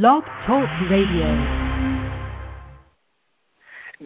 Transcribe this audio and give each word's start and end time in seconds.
Blog 0.00 0.22
Talk 0.46 0.70
Radio. 0.90 1.28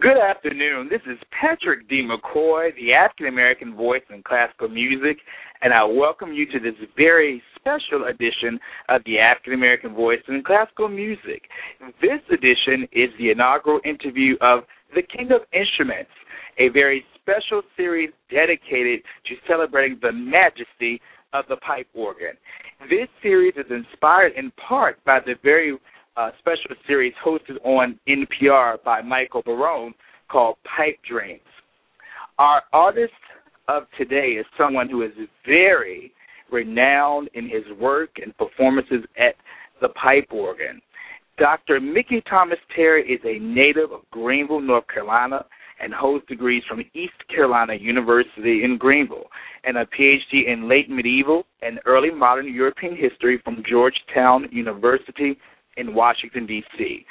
Good 0.01 0.17
afternoon. 0.17 0.89
This 0.89 0.99
is 1.09 1.17
Patrick 1.31 1.87
D. 1.87 2.05
McCoy, 2.05 2.75
the 2.75 2.91
African 2.91 3.27
American 3.27 3.73
voice 3.73 4.01
in 4.13 4.21
classical 4.21 4.67
music, 4.67 5.15
and 5.61 5.73
I 5.73 5.85
welcome 5.85 6.33
you 6.33 6.45
to 6.47 6.59
this 6.59 6.73
very 6.97 7.41
special 7.55 8.07
edition 8.09 8.59
of 8.89 9.01
the 9.05 9.19
African 9.19 9.53
American 9.53 9.95
voice 9.95 10.19
in 10.27 10.43
classical 10.43 10.89
music. 10.89 11.43
This 12.01 12.19
edition 12.33 12.85
is 12.91 13.07
the 13.17 13.31
inaugural 13.31 13.79
interview 13.85 14.35
of 14.41 14.63
The 14.93 15.03
King 15.03 15.31
of 15.31 15.43
Instruments, 15.53 16.11
a 16.59 16.67
very 16.67 17.05
special 17.15 17.61
series 17.77 18.09
dedicated 18.29 18.99
to 19.27 19.35
celebrating 19.47 19.99
the 20.01 20.11
majesty 20.11 20.99
of 21.37 21.45
the 21.47 21.57
pipe 21.57 21.87
organ. 21.93 22.33
This 22.89 23.07
series 23.21 23.53
is 23.57 23.65
inspired 23.69 24.33
in 24.35 24.51
part 24.51 25.03
by 25.05 25.19
the 25.25 25.35
very 25.43 25.77
uh, 26.15 26.31
special 26.39 26.75
series 26.87 27.13
hosted 27.25 27.57
on 27.63 27.99
NPR 28.07 28.83
by 28.83 29.01
Michael 29.01 29.43
Barone 29.43 29.93
called 30.31 30.57
Pipe 30.63 30.99
Dreams. 31.07 31.41
Our 32.39 32.63
artist 32.73 33.13
of 33.67 33.83
today 33.97 34.37
is 34.39 34.45
someone 34.57 34.89
who 34.89 35.03
is 35.03 35.11
very 35.45 36.11
renowned 36.51 37.29
in 37.33 37.45
his 37.49 37.63
work 37.79 38.09
and 38.21 38.35
performances 38.37 39.03
at 39.17 39.35
the 39.81 39.89
pipe 39.89 40.27
organ. 40.31 40.81
Dr. 41.37 41.79
Mickey 41.79 42.23
Thomas 42.27 42.57
Terry 42.75 43.03
is 43.03 43.19
a 43.23 43.39
native 43.39 43.91
of 43.91 44.01
Greenville, 44.11 44.61
North 44.61 44.87
Carolina, 44.87 45.45
and 45.79 45.93
holds 45.93 46.25
degrees 46.27 46.63
from 46.67 46.81
East 46.93 47.13
Carolina 47.33 47.73
University 47.79 48.63
in 48.63 48.77
Greenville 48.77 49.27
and 49.63 49.77
a 49.77 49.85
PhD 49.85 50.47
in 50.47 50.67
late 50.67 50.89
medieval 50.89 51.45
and 51.61 51.79
early 51.85 52.11
modern 52.11 52.51
European 52.53 52.95
history 52.95 53.39
from 53.43 53.63
Georgetown 53.69 54.47
University 54.51 55.37
in 55.77 55.93
Washington, 55.93 56.45
D.C. 56.45 57.05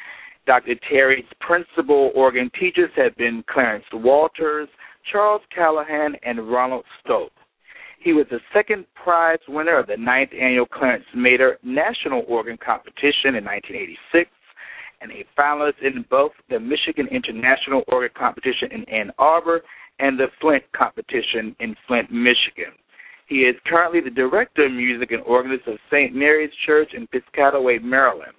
Dr. 0.47 0.75
Terry's 0.89 1.25
principal 1.41 2.12
organ 2.15 2.50
teachers 2.59 2.91
have 2.97 3.17
been 3.17 3.44
Clarence 3.50 3.84
Walters, 3.92 4.69
Charles 5.11 5.42
Callahan, 5.55 6.14
and 6.25 6.50
Ronald 6.50 6.84
Stope. 7.05 7.33
He 8.00 8.12
was 8.12 8.27
the 8.31 8.41
second 8.55 8.87
prize 8.94 9.39
winner 9.48 9.78
of 9.78 9.89
the 9.89 9.97
ninth 9.97 10.31
annual 10.41 10.67
Clarence 10.67 11.05
Mader 11.17 11.55
National 11.64 12.25
Organ 12.28 12.56
Competition 12.64 13.34
in 13.34 13.44
1986 13.44 14.31
and 15.00 15.11
a 15.12 15.25
finalist 15.39 15.83
in 15.83 16.05
both 16.11 16.33
the 16.48 16.58
Michigan 16.58 17.06
International 17.11 17.83
Organ 17.89 18.11
Competition 18.16 18.72
in 18.72 18.84
Ann 18.84 19.11
Arbor 19.19 19.62
and 19.98 20.19
the 20.19 20.27
Flint 20.41 20.64
competition 20.72 21.56
in 21.61 21.75
Flint, 21.86 22.11
Michigan. 22.11 22.72
He 23.28 23.41
is 23.41 23.56
currently 23.66 24.00
the 24.00 24.11
director 24.11 24.66
of 24.66 24.72
music 24.72 25.11
and 25.11 25.22
organist 25.22 25.66
of 25.66 25.78
St. 25.91 26.14
Mary's 26.14 26.53
Church 26.64 26.91
in 26.94 27.08
Piscataway, 27.08 27.83
Maryland. 27.83 28.33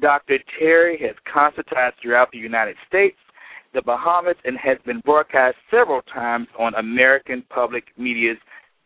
Dr. 0.00 0.38
Terry 0.58 0.98
has 0.98 1.14
concertized 1.32 1.92
throughout 2.02 2.30
the 2.32 2.38
United 2.38 2.76
States, 2.88 3.16
the 3.72 3.82
Bahamas, 3.82 4.36
and 4.44 4.56
has 4.58 4.78
been 4.84 5.00
broadcast 5.00 5.56
several 5.70 6.02
times 6.02 6.48
on 6.58 6.74
American 6.74 7.44
Public 7.50 7.84
Media's 7.96 8.38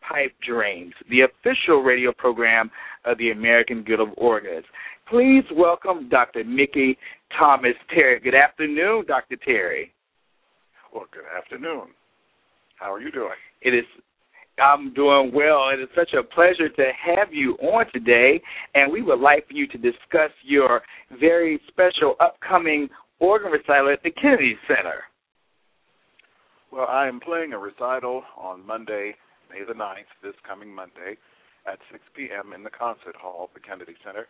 Pipe 0.07 0.33
Dreams, 0.45 0.93
the 1.09 1.21
official 1.21 1.81
radio 1.81 2.11
program 2.11 2.69
of 3.05 3.17
the 3.17 3.31
American 3.31 3.83
Guild 3.83 3.99
of 3.99 4.09
Organists. 4.17 4.69
Please 5.11 5.43
welcome 5.53 6.07
Dr. 6.07 6.45
Mickey 6.45 6.97
Thomas 7.37 7.75
Terry. 7.93 8.21
Good 8.21 8.33
afternoon, 8.33 9.03
Dr. 9.09 9.35
Terry. 9.43 9.93
Well, 10.93 11.03
good 11.11 11.25
afternoon. 11.37 11.87
How 12.79 12.93
are 12.93 13.01
you 13.01 13.11
doing? 13.11 13.35
It 13.61 13.71
is 13.71 13.83
I'm 14.57 14.93
doing 14.93 15.33
well. 15.33 15.67
It 15.73 15.81
is 15.81 15.89
such 15.97 16.13
a 16.13 16.23
pleasure 16.23 16.69
to 16.69 16.91
have 17.05 17.33
you 17.33 17.55
on 17.55 17.87
today, 17.91 18.41
and 18.73 18.89
we 18.89 19.01
would 19.01 19.19
like 19.19 19.49
for 19.49 19.53
you 19.53 19.67
to 19.67 19.77
discuss 19.77 20.31
your 20.45 20.81
very 21.19 21.59
special 21.67 22.15
upcoming 22.21 22.87
organ 23.19 23.51
recital 23.51 23.91
at 23.91 24.01
the 24.03 24.11
Kennedy 24.11 24.55
Center. 24.65 25.03
Well, 26.71 26.87
I 26.87 27.09
am 27.09 27.19
playing 27.19 27.51
a 27.51 27.57
recital 27.57 28.23
on 28.37 28.65
Monday, 28.65 29.15
May 29.49 29.65
the 29.67 29.73
9th, 29.73 30.07
this 30.23 30.35
coming 30.47 30.73
Monday, 30.73 31.17
at 31.67 31.79
6 31.91 32.01
p.m. 32.15 32.53
in 32.53 32.63
the 32.63 32.69
concert 32.69 33.15
hall 33.17 33.43
of 33.43 33.49
the 33.53 33.59
Kennedy 33.59 33.95
Center. 34.05 34.27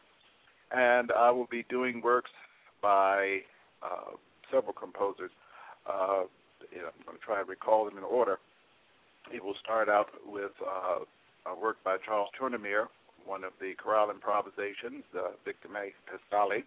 And 0.75 1.11
I 1.11 1.31
will 1.31 1.47
be 1.51 1.65
doing 1.69 2.01
works 2.01 2.31
by 2.81 3.39
uh, 3.83 4.15
several 4.51 4.73
composers. 4.73 5.31
Uh, 5.87 6.23
I'm 6.71 7.05
going 7.05 7.17
to 7.17 7.25
try 7.25 7.39
and 7.39 7.49
recall 7.49 7.85
them 7.85 7.97
in 7.97 8.03
order. 8.03 8.39
It 9.33 9.43
will 9.43 9.55
start 9.63 9.89
out 9.89 10.07
with 10.25 10.51
uh, 10.65 10.99
a 11.51 11.59
work 11.59 11.77
by 11.83 11.97
Charles 12.05 12.29
Tournemire, 12.39 12.87
one 13.25 13.43
of 13.43 13.53
the 13.59 13.73
chorale 13.81 14.09
improvisations, 14.09 15.03
uh, 15.17 15.31
Victimae 15.45 15.91
Paschali. 16.07 16.63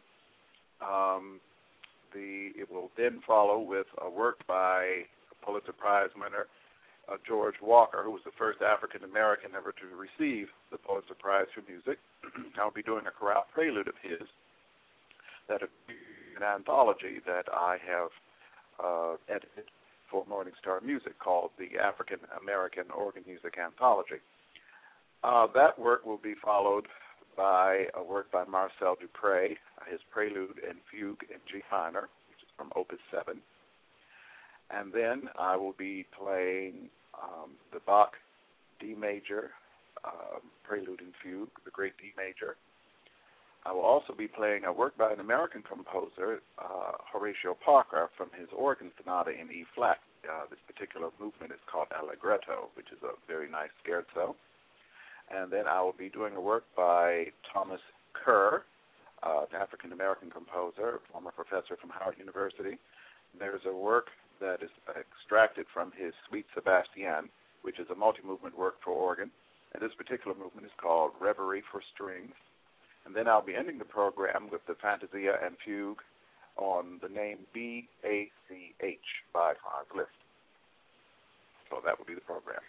Um, 0.83 1.41
the, 2.13 2.51
it 2.57 2.71
will 2.71 2.91
then 2.97 3.21
follow 3.27 3.59
with 3.59 3.87
a 4.03 4.11
work 4.11 4.47
by 4.47 5.03
Pulitzer 5.45 5.73
Prize 5.73 6.11
winner 6.17 6.47
uh, 7.09 7.17
George 7.27 7.57
Walker, 7.63 8.03
who 8.03 8.11
was 8.11 8.23
the 8.25 8.37
first 8.39 8.63
African 8.63 9.05
American 9.05 9.51
ever 9.57 9.73
to 9.73 9.87
receive 9.97 10.49
the 10.71 10.79
Pulitzer 10.79 11.15
Prize 11.19 11.47
for 11.55 11.63
Music. 11.71 11.99
I'll 12.61 12.71
be 12.71 12.83
doing 12.83 13.07
a 13.07 13.11
chorale 13.11 13.47
prelude 13.53 13.89
of 13.89 13.95
his 14.03 14.27
that 15.49 15.61
an 15.63 16.43
anthology 16.43 17.21
that 17.27 17.45
I 17.53 17.77
have 17.87 18.11
uh, 18.83 19.17
edited 19.29 19.69
for 20.11 20.25
Morning 20.27 20.55
Star 20.61 20.81
Music 20.81 21.19
called 21.19 21.51
the 21.59 21.79
African 21.79 22.19
American 22.41 22.85
Organ 22.91 23.23
Music 23.27 23.55
Anthology. 23.59 24.23
Uh, 25.23 25.47
that 25.55 25.79
work 25.79 26.05
will 26.05 26.19
be 26.19 26.35
followed 26.43 26.87
by 27.37 27.87
a 27.95 28.03
work 28.03 28.31
by 28.31 28.45
Marcel 28.45 28.97
Dupré, 28.97 29.57
his 29.91 30.01
Prelude 30.11 30.61
and 30.69 30.79
Fugue 30.91 31.25
in 31.31 31.39
G 31.51 31.63
minor, 31.71 32.09
which 32.31 32.43
is 32.43 32.51
from 32.57 32.71
Opus 32.77 33.01
7. 33.11 33.41
And 34.71 34.93
then 34.93 35.29
I 35.39 35.57
will 35.57 35.75
be 35.77 36.07
playing 36.19 36.89
um, 37.15 37.51
the 37.73 37.81
Bach 37.87 38.13
D 38.81 38.95
major 38.99 39.51
um, 40.05 40.41
Prelude 40.65 41.01
and 41.01 41.13
Fugue, 41.23 41.51
the 41.65 41.71
Great 41.71 41.97
D 41.99 42.13
major. 42.17 42.57
I 43.67 43.73
will 43.73 43.83
also 43.83 44.13
be 44.13 44.29
playing 44.29 44.65
a 44.65 44.73
work 44.73 44.97
by 44.99 45.13
an 45.13 45.21
American 45.21 45.63
composer, 45.63 46.43
uh, 46.59 46.93
Horatio 47.11 47.57
Parker, 47.65 48.11
from 48.17 48.29
his 48.39 48.49
organ 48.55 48.91
sonata 49.01 49.31
in 49.31 49.51
E 49.51 49.65
flat. 49.75 49.99
Uh, 50.25 50.45
this 50.51 50.59
particular 50.67 51.09
movement 51.21 51.53
is 51.53 51.61
called 51.71 51.89
Allegretto, 51.93 52.69
which 52.75 52.89
is 52.93 52.99
a 53.03 53.13
very 53.27 53.51
nice 53.51 53.73
scherzo. 53.85 54.35
And 55.31 55.51
then 55.51 55.67
I 55.67 55.81
will 55.81 55.97
be 55.97 56.09
doing 56.11 56.37
a 56.37 56.41
work 56.41 56.65
by 56.77 57.27
Thomas 57.53 57.81
Kerr, 58.13 58.65
uh, 59.23 59.45
an 59.51 59.57
African 59.61 59.93
American 59.93 60.31
composer, 60.31 61.01
former 61.11 61.31
professor 61.31 61.77
from 61.81 61.91
Howard 61.91 62.17
University. 62.19 62.79
There's 63.39 63.63
a 63.67 63.75
work 63.75 64.09
that 64.41 64.63
is 64.63 64.71
extracted 64.89 65.67
from 65.73 65.93
his 65.97 66.13
Suite 66.29 66.47
Sebastienne, 66.57 67.29
which 67.63 67.79
is 67.79 67.87
a 67.91 67.95
multi 67.95 68.21
movement 68.25 68.57
work 68.57 68.75
for 68.85 68.93
organ. 68.93 69.31
And 69.73 69.83
this 69.83 69.95
particular 69.97 70.37
movement 70.37 70.67
is 70.67 70.73
called 70.81 71.13
Reverie 71.21 71.63
for 71.71 71.83
Strings. 71.95 72.35
And 73.07 73.15
then 73.15 73.29
I'll 73.29 73.45
be 73.45 73.55
ending 73.55 73.79
the 73.79 73.85
program 73.85 74.49
with 74.51 74.61
the 74.67 74.75
Fantasia 74.81 75.35
and 75.45 75.57
Fugue 75.65 75.99
on 76.57 77.01
the 77.03 77.09
name 77.09 77.39
B 77.53 77.89
A 78.05 78.31
C 78.49 78.75
H 78.81 78.99
by 79.33 79.53
Franz 79.61 79.89
Liszt. 79.95 80.11
So 81.71 81.81
that 81.85 81.99
will 81.99 82.07
be 82.07 82.15
the 82.15 82.21
program. 82.21 82.61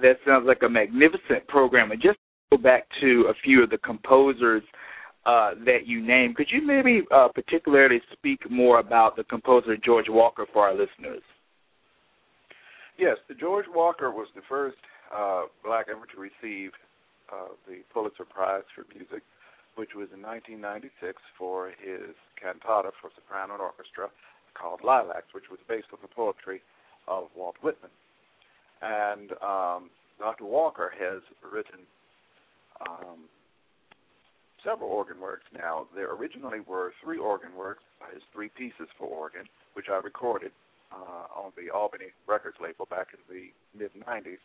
That 0.00 0.16
sounds 0.26 0.46
like 0.46 0.62
a 0.62 0.68
magnificent 0.68 1.46
program. 1.48 1.92
And 1.92 2.02
just 2.02 2.18
go 2.50 2.58
back 2.58 2.88
to 3.00 3.26
a 3.30 3.34
few 3.44 3.62
of 3.62 3.70
the 3.70 3.78
composers 3.78 4.62
uh, 5.24 5.52
that 5.64 5.86
you 5.86 6.04
named, 6.04 6.36
could 6.36 6.48
you 6.50 6.66
maybe 6.66 7.02
uh, 7.14 7.28
particularly 7.28 8.00
speak 8.12 8.40
more 8.50 8.80
about 8.80 9.16
the 9.16 9.24
composer 9.24 9.76
George 9.76 10.06
Walker 10.08 10.46
for 10.52 10.66
our 10.66 10.72
listeners? 10.72 11.22
Yes, 12.98 13.16
the 13.28 13.34
George 13.34 13.66
Walker 13.72 14.10
was 14.10 14.28
the 14.34 14.42
first 14.48 14.76
uh, 15.14 15.44
black 15.64 15.86
ever 15.90 16.06
to 16.14 16.20
receive 16.20 16.72
uh, 17.32 17.54
the 17.66 17.80
Pulitzer 17.92 18.24
Prize 18.24 18.64
for 18.74 18.84
Music, 18.94 19.22
which 19.76 19.90
was 19.94 20.08
in 20.12 20.20
1996 20.20 21.22
for 21.38 21.68
his 21.68 22.14
cantata 22.40 22.90
for 23.00 23.10
soprano 23.14 23.54
and 23.54 23.62
orchestra 23.62 24.08
called 24.54 24.80
Lilacs, 24.84 25.32
which 25.32 25.48
was 25.50 25.58
based 25.68 25.88
on 25.92 25.98
the 26.02 26.08
poetry 26.08 26.60
of 27.08 27.28
Walt 27.36 27.56
Whitman. 27.62 27.90
And 28.82 29.32
um, 29.40 29.90
Dr. 30.18 30.44
Walker 30.44 30.92
has 30.98 31.22
written 31.40 31.86
um, 32.82 33.30
several 34.64 34.90
organ 34.90 35.20
works 35.20 35.44
now. 35.54 35.86
There 35.94 36.12
originally 36.12 36.60
were 36.60 36.92
three 37.02 37.18
organ 37.18 37.50
works, 37.56 37.82
his 38.12 38.22
three 38.32 38.48
pieces 38.48 38.88
for 38.98 39.06
organ, 39.06 39.44
which 39.74 39.86
I 39.90 39.96
recorded 39.96 40.52
uh, 40.92 41.40
on 41.40 41.52
the 41.56 41.72
Albany 41.74 42.12
Records 42.26 42.56
label 42.60 42.86
back 42.86 43.08
in 43.12 43.20
the 43.34 43.50
mid 43.78 43.90
90s. 44.06 44.42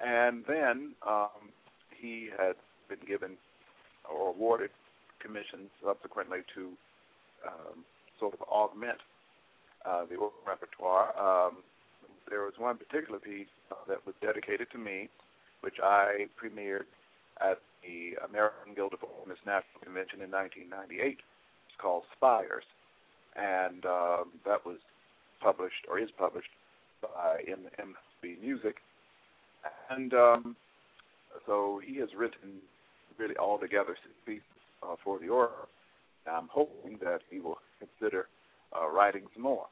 And 0.00 0.44
then 0.48 0.92
um, 1.06 1.52
he 2.00 2.28
had 2.36 2.54
been 2.88 3.06
given 3.06 3.36
or 4.10 4.30
awarded 4.30 4.70
commissions 5.20 5.70
subsequently 5.84 6.40
to 6.54 6.70
um, 7.46 7.84
sort 8.18 8.34
of 8.34 8.40
augment 8.42 8.98
uh, 9.84 10.04
the 10.06 10.16
organ 10.16 10.40
repertoire. 10.46 11.12
Um, 11.18 11.58
there 12.28 12.42
was 12.42 12.54
one 12.58 12.76
particular 12.76 13.18
piece 13.18 13.50
uh, 13.70 13.74
that 13.88 14.04
was 14.06 14.14
dedicated 14.22 14.68
to 14.72 14.78
me, 14.78 15.08
which 15.60 15.76
I 15.82 16.26
premiered 16.40 16.88
at 17.40 17.58
the 17.82 18.16
American 18.28 18.74
Guild 18.74 18.94
of 18.94 19.00
Organists 19.02 19.46
National 19.46 19.80
Convention 19.82 20.22
in 20.22 20.30
1998. 20.30 21.18
It's 21.18 21.80
called 21.80 22.04
Spires, 22.16 22.64
and 23.36 23.84
um, 23.86 24.24
that 24.44 24.64
was 24.64 24.78
published 25.40 25.88
or 25.88 25.98
is 25.98 26.10
published 26.18 26.50
by 27.02 27.40
MB 27.48 28.42
Music, 28.42 28.76
and 29.90 30.12
um, 30.14 30.56
so 31.46 31.80
he 31.84 31.96
has 31.96 32.08
written 32.16 32.60
really 33.18 33.36
all 33.36 33.58
together 33.58 33.96
six 34.02 34.14
pieces 34.26 34.44
uh, 34.82 34.96
for 35.02 35.18
the 35.18 35.28
order. 35.28 35.52
I'm 36.30 36.48
hoping 36.52 36.98
that 37.02 37.20
he 37.30 37.40
will 37.40 37.58
consider 37.78 38.26
uh, 38.76 38.88
writing 38.88 39.22
some 39.34 39.42
more. 39.42 39.66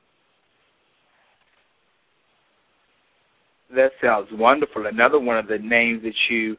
That 3.75 3.90
sounds 4.02 4.28
wonderful. 4.32 4.87
Another 4.87 5.20
one 5.20 5.37
of 5.37 5.46
the 5.46 5.58
names 5.58 6.02
that 6.02 6.14
you 6.31 6.56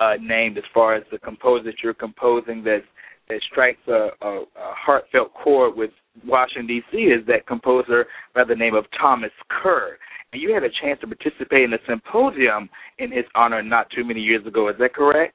uh, 0.00 0.14
named 0.20 0.58
as 0.58 0.64
far 0.72 0.94
as 0.94 1.04
the 1.12 1.18
composer 1.18 1.64
that 1.64 1.82
you're 1.82 1.94
composing 1.94 2.64
that 2.64 2.82
that 3.28 3.40
strikes 3.50 3.80
a, 3.86 4.08
a, 4.22 4.40
a 4.40 4.74
heartfelt 4.74 5.32
chord 5.34 5.76
with 5.76 5.90
Washington 6.26 6.66
D.C. 6.66 6.96
is 6.98 7.24
that 7.28 7.46
composer 7.46 8.06
by 8.34 8.42
the 8.42 8.56
name 8.56 8.74
of 8.74 8.84
Thomas 9.00 9.30
Kerr. 9.48 9.96
And 10.32 10.42
you 10.42 10.52
had 10.52 10.64
a 10.64 10.68
chance 10.82 11.00
to 11.00 11.06
participate 11.06 11.62
in 11.62 11.72
a 11.72 11.78
symposium 11.88 12.68
in 12.98 13.12
his 13.12 13.24
honor 13.36 13.62
not 13.62 13.88
too 13.90 14.04
many 14.04 14.20
years 14.20 14.44
ago. 14.46 14.68
Is 14.68 14.76
that 14.80 14.94
correct? 14.94 15.34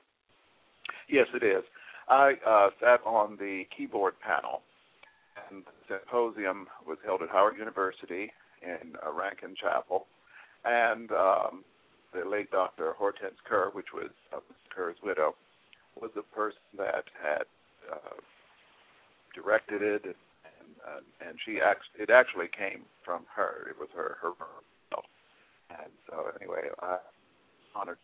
Yes, 1.10 1.28
it 1.34 1.46
is. 1.46 1.64
I 2.10 2.34
uh, 2.46 2.70
sat 2.82 3.00
on 3.06 3.38
the 3.38 3.64
keyboard 3.76 4.14
panel, 4.20 4.62
and 5.50 5.64
the 5.64 5.96
symposium 6.00 6.68
was 6.86 6.98
held 7.06 7.22
at 7.22 7.30
Howard 7.30 7.58
University 7.58 8.32
in 8.62 8.96
uh, 9.06 9.12
Rankin 9.12 9.56
Chapel, 9.60 10.06
and 10.66 11.12
um, 11.12 11.64
the 12.16 12.30
late 12.30 12.50
Dr. 12.52 12.94
Hortense 12.94 13.36
Kerr, 13.48 13.70
which 13.74 13.94
was 13.94 14.10
uh, 14.34 14.40
Kerr's 14.74 14.98
widow, 15.04 15.36
was 16.00 16.12
the 16.16 16.24
person 16.34 16.60
that 16.78 17.06
had 17.22 17.44
uh, 17.92 18.18
directed 19.34 19.82
it, 19.82 20.06
and 20.06 20.16
and, 20.46 20.72
uh, 20.88 21.30
and 21.30 21.38
she 21.46 21.60
act- 21.60 21.96
it 22.00 22.10
actually 22.10 22.48
came 22.58 22.84
from 23.04 23.26
her. 23.36 23.68
It 23.70 23.78
was 23.80 23.90
her 23.96 24.18
her 24.22 24.32
and 25.70 25.92
so 26.08 26.32
anyway, 26.40 26.70
I 26.82 26.98
honored 27.76 27.98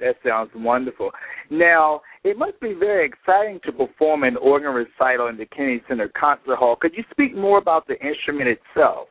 that 0.00 0.16
sounds 0.26 0.50
wonderful. 0.56 1.12
Now, 1.48 2.00
it 2.24 2.36
must 2.36 2.58
be 2.60 2.74
very 2.74 3.06
exciting 3.06 3.60
to 3.64 3.70
perform 3.72 4.24
an 4.24 4.36
organ 4.36 4.70
recital 4.72 5.28
in 5.28 5.36
the 5.36 5.46
Kennedy 5.46 5.80
Center 5.88 6.10
Concert 6.18 6.56
Hall. 6.56 6.74
Could 6.74 6.94
you 6.96 7.04
speak 7.12 7.36
more 7.36 7.58
about 7.58 7.86
the 7.86 7.94
instrument 8.04 8.48
itself? 8.48 9.06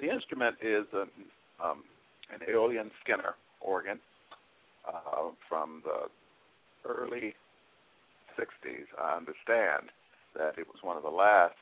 The 0.00 0.10
instrument 0.10 0.56
is 0.60 0.86
an, 0.92 1.08
um, 1.62 1.84
an 2.32 2.40
Aeolian 2.48 2.90
Skinner 3.02 3.34
organ 3.60 3.98
uh, 4.86 5.30
from 5.48 5.82
the 5.84 6.08
early 6.88 7.34
60s. 8.38 8.86
I 9.00 9.16
understand 9.16 9.90
that 10.36 10.58
it 10.58 10.66
was 10.66 10.82
one 10.82 10.96
of 10.96 11.02
the 11.02 11.10
last 11.10 11.54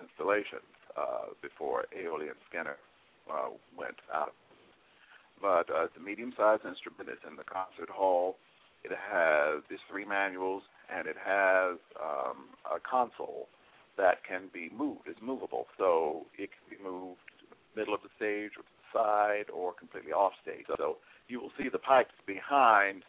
installations 0.00 0.70
uh, 0.96 1.34
before 1.42 1.84
Aeolian 1.96 2.36
Skinner 2.48 2.76
uh, 3.30 3.50
went 3.76 3.96
out 4.14 4.32
but 5.40 5.70
uh, 5.70 5.84
it's 5.84 5.96
a 5.96 6.00
medium-sized 6.00 6.64
instrument. 6.64 7.08
It's 7.08 7.24
in 7.28 7.36
the 7.36 7.44
concert 7.44 7.88
hall. 7.88 8.36
It 8.84 8.92
has 8.92 9.62
these 9.68 9.80
three 9.90 10.04
manuals, 10.04 10.62
and 10.94 11.08
it 11.08 11.16
has 11.16 11.76
um, 12.00 12.52
a 12.64 12.78
console 12.80 13.48
that 13.96 14.24
can 14.26 14.48
be 14.52 14.70
moved. 14.76 15.02
It's 15.06 15.20
movable, 15.22 15.66
so 15.78 16.26
it 16.38 16.50
can 16.52 16.78
be 16.78 16.82
moved 16.82 17.20
middle 17.76 17.94
of 17.94 18.00
the 18.02 18.12
stage 18.16 18.52
or 18.56 18.62
to 18.62 18.74
the 18.74 18.88
side 18.92 19.48
or 19.52 19.72
completely 19.72 20.12
off 20.12 20.32
stage. 20.42 20.66
So 20.76 20.96
you 21.28 21.40
will 21.40 21.52
see 21.58 21.68
the 21.70 21.78
pipes 21.78 22.14
behind 22.26 23.02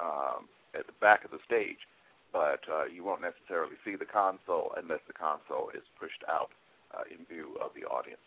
um, 0.00 0.48
at 0.74 0.86
the 0.86 0.96
back 1.00 1.24
of 1.24 1.30
the 1.30 1.38
stage, 1.46 1.78
but 2.32 2.60
uh, 2.70 2.86
you 2.86 3.04
won't 3.04 3.22
necessarily 3.22 3.76
see 3.84 3.96
the 3.96 4.04
console 4.04 4.72
unless 4.76 5.00
the 5.06 5.14
console 5.14 5.70
is 5.74 5.82
pushed 5.98 6.22
out 6.28 6.50
uh, 6.92 7.02
in 7.10 7.24
view 7.26 7.56
of 7.62 7.70
the 7.78 7.86
audience. 7.86 8.20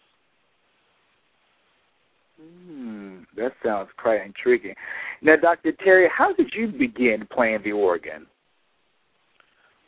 Hmm, 2.40 3.24
that 3.36 3.52
sounds 3.64 3.90
quite 3.98 4.22
intriguing. 4.22 4.76
Now, 5.22 5.36
Dr. 5.42 5.72
Terry, 5.84 6.08
how 6.16 6.34
did 6.34 6.54
you 6.56 6.68
begin 6.68 7.28
playing 7.32 7.62
the 7.64 7.72
organ? 7.72 8.28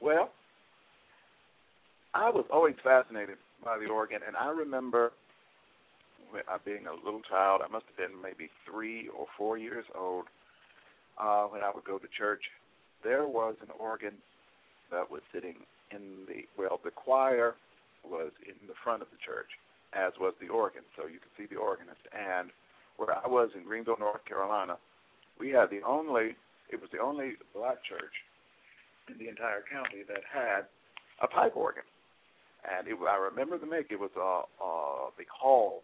Well, 0.02 0.32
I 2.14 2.30
was 2.30 2.46
always 2.52 2.76
fascinated 2.84 3.38
by 3.64 3.78
the 3.78 3.86
organ, 3.86 4.20
and 4.26 4.36
I 4.36 4.50
remember 4.50 5.12
uh, 6.34 6.58
being 6.66 6.88
a 6.88 6.94
little 6.94 7.22
child. 7.30 7.62
I 7.64 7.72
must 7.72 7.86
have 7.88 7.98
been 7.98 8.22
maybe 8.22 8.50
three 8.70 9.10
or 9.10 9.26
four 9.38 9.58
years 9.58 9.86
old 9.98 10.26
uh, 11.18 11.46
when 11.46 11.62
I 11.62 11.72
would 11.74 11.86
go 11.86 11.98
to 11.98 12.08
church. 12.18 12.44
There 13.04 13.28
was 13.28 13.56
an 13.62 13.70
organ 13.80 14.14
that 14.92 15.10
was 15.10 15.22
sitting 15.34 15.56
in 15.92 16.26
the 16.28 16.46
well, 16.58 16.80
the 16.84 16.92
choir 16.92 17.56
was 18.04 18.32
in 18.46 18.56
the 18.68 18.78
front 18.84 19.02
of 19.02 19.10
the 19.12 19.22
church, 19.24 19.50
as 19.94 20.14
was 20.20 20.34
the 20.42 20.48
organ. 20.50 20.84
So 20.96 21.08
you 21.08 21.20
could 21.20 21.34
see 21.38 21.48
the 21.50 21.60
organist. 21.60 22.02
And 22.14 22.50
where 22.98 23.16
I 23.16 23.28
was 23.28 23.50
in 23.56 23.64
Greenville, 23.64 24.00
North 24.00 24.24
Carolina, 24.26 24.78
we 25.40 25.50
had 25.50 25.70
the 25.70 25.82
only, 25.88 26.36
it 26.70 26.80
was 26.80 26.90
the 26.92 27.00
only 27.00 27.34
black 27.56 27.84
church 27.84 28.14
in 29.08 29.18
the 29.18 29.30
entire 29.30 29.64
county 29.72 30.04
that 30.08 30.22
had 30.28 30.68
a 31.22 31.28
pipe 31.28 31.56
organ. 31.56 31.84
And 32.68 32.88
it, 32.88 32.96
I 33.00 33.18
remember 33.18 33.58
the 33.58 33.66
make. 33.66 33.88
It 33.90 34.00
was 34.00 34.12
a, 34.20 34.44
a 34.64 35.10
the 35.18 35.24
Hall, 35.32 35.82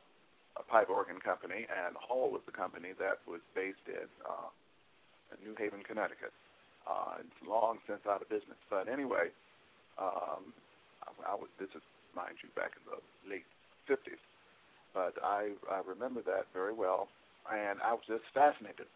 a 0.57 0.63
pipe 0.63 0.89
organ 0.89 1.19
company, 1.19 1.67
and 1.67 1.95
Hall 1.95 2.31
was 2.31 2.41
the 2.45 2.55
company 2.55 2.95
that 2.99 3.19
was 3.27 3.41
based 3.53 3.85
in, 3.87 4.07
uh, 4.23 4.49
New 5.43 5.55
Haven, 5.57 5.83
Connecticut. 5.83 6.31
Uh, 6.87 7.19
it's 7.19 7.41
long 7.43 7.81
since 7.89 7.99
out 8.07 8.21
of 8.21 8.29
business, 8.29 8.57
but 8.69 8.87
anyway, 8.87 9.33
um, 9.97 10.53
I, 11.03 11.33
I 11.33 11.35
was. 11.35 11.49
This 11.59 11.69
is, 11.75 11.81
mind 12.15 12.37
you, 12.45 12.49
back 12.55 12.77
in 12.77 12.83
the 12.85 13.01
late 13.25 13.47
50s. 13.89 14.21
But 14.93 15.17
I, 15.19 15.51
I 15.67 15.83
remember 15.83 16.21
that 16.23 16.47
very 16.53 16.71
well, 16.71 17.09
and 17.51 17.81
I 17.83 17.91
was 17.91 18.05
just 18.07 18.23
fascinated 18.31 18.87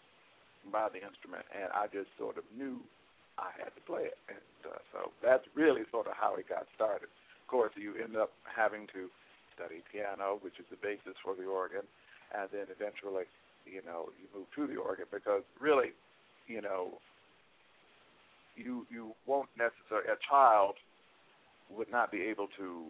by 0.72 0.88
the 0.88 1.04
instrument, 1.04 1.44
and 1.52 1.68
I 1.76 1.92
just 1.92 2.08
sort 2.16 2.38
of 2.38 2.46
knew 2.56 2.80
I 3.36 3.52
had 3.58 3.76
to 3.76 3.84
play 3.84 4.08
it. 4.08 4.18
And 4.32 4.60
uh, 4.64 4.80
so 4.94 5.00
that's 5.20 5.44
really 5.56 5.84
sort 5.92 6.08
of 6.08 6.16
how 6.16 6.36
it 6.36 6.48
got 6.48 6.68
started. 6.76 7.10
Of 7.12 7.48
course, 7.52 7.74
you 7.76 7.96
end 8.00 8.16
up 8.16 8.32
having 8.48 8.88
to 8.96 9.12
study 9.60 9.84
piano, 9.92 10.40
which 10.40 10.56
is 10.56 10.66
the 10.72 10.80
basis 10.80 11.20
for 11.20 11.36
the 11.36 11.44
organ, 11.44 11.84
and 12.32 12.48
then 12.56 12.72
eventually, 12.72 13.28
you 13.68 13.84
know, 13.84 14.08
you 14.16 14.32
move 14.32 14.48
to 14.56 14.64
the 14.72 14.80
organ 14.80 15.04
because 15.12 15.44
really, 15.60 15.92
you 16.48 16.64
know, 16.64 16.96
you 18.56 18.88
you 18.88 19.12
won't 19.28 19.52
necessarily 19.60 20.08
a 20.08 20.20
child 20.24 20.80
would 21.68 21.92
not 21.92 22.12
be 22.12 22.24
able 22.24 22.48
to 22.58 22.88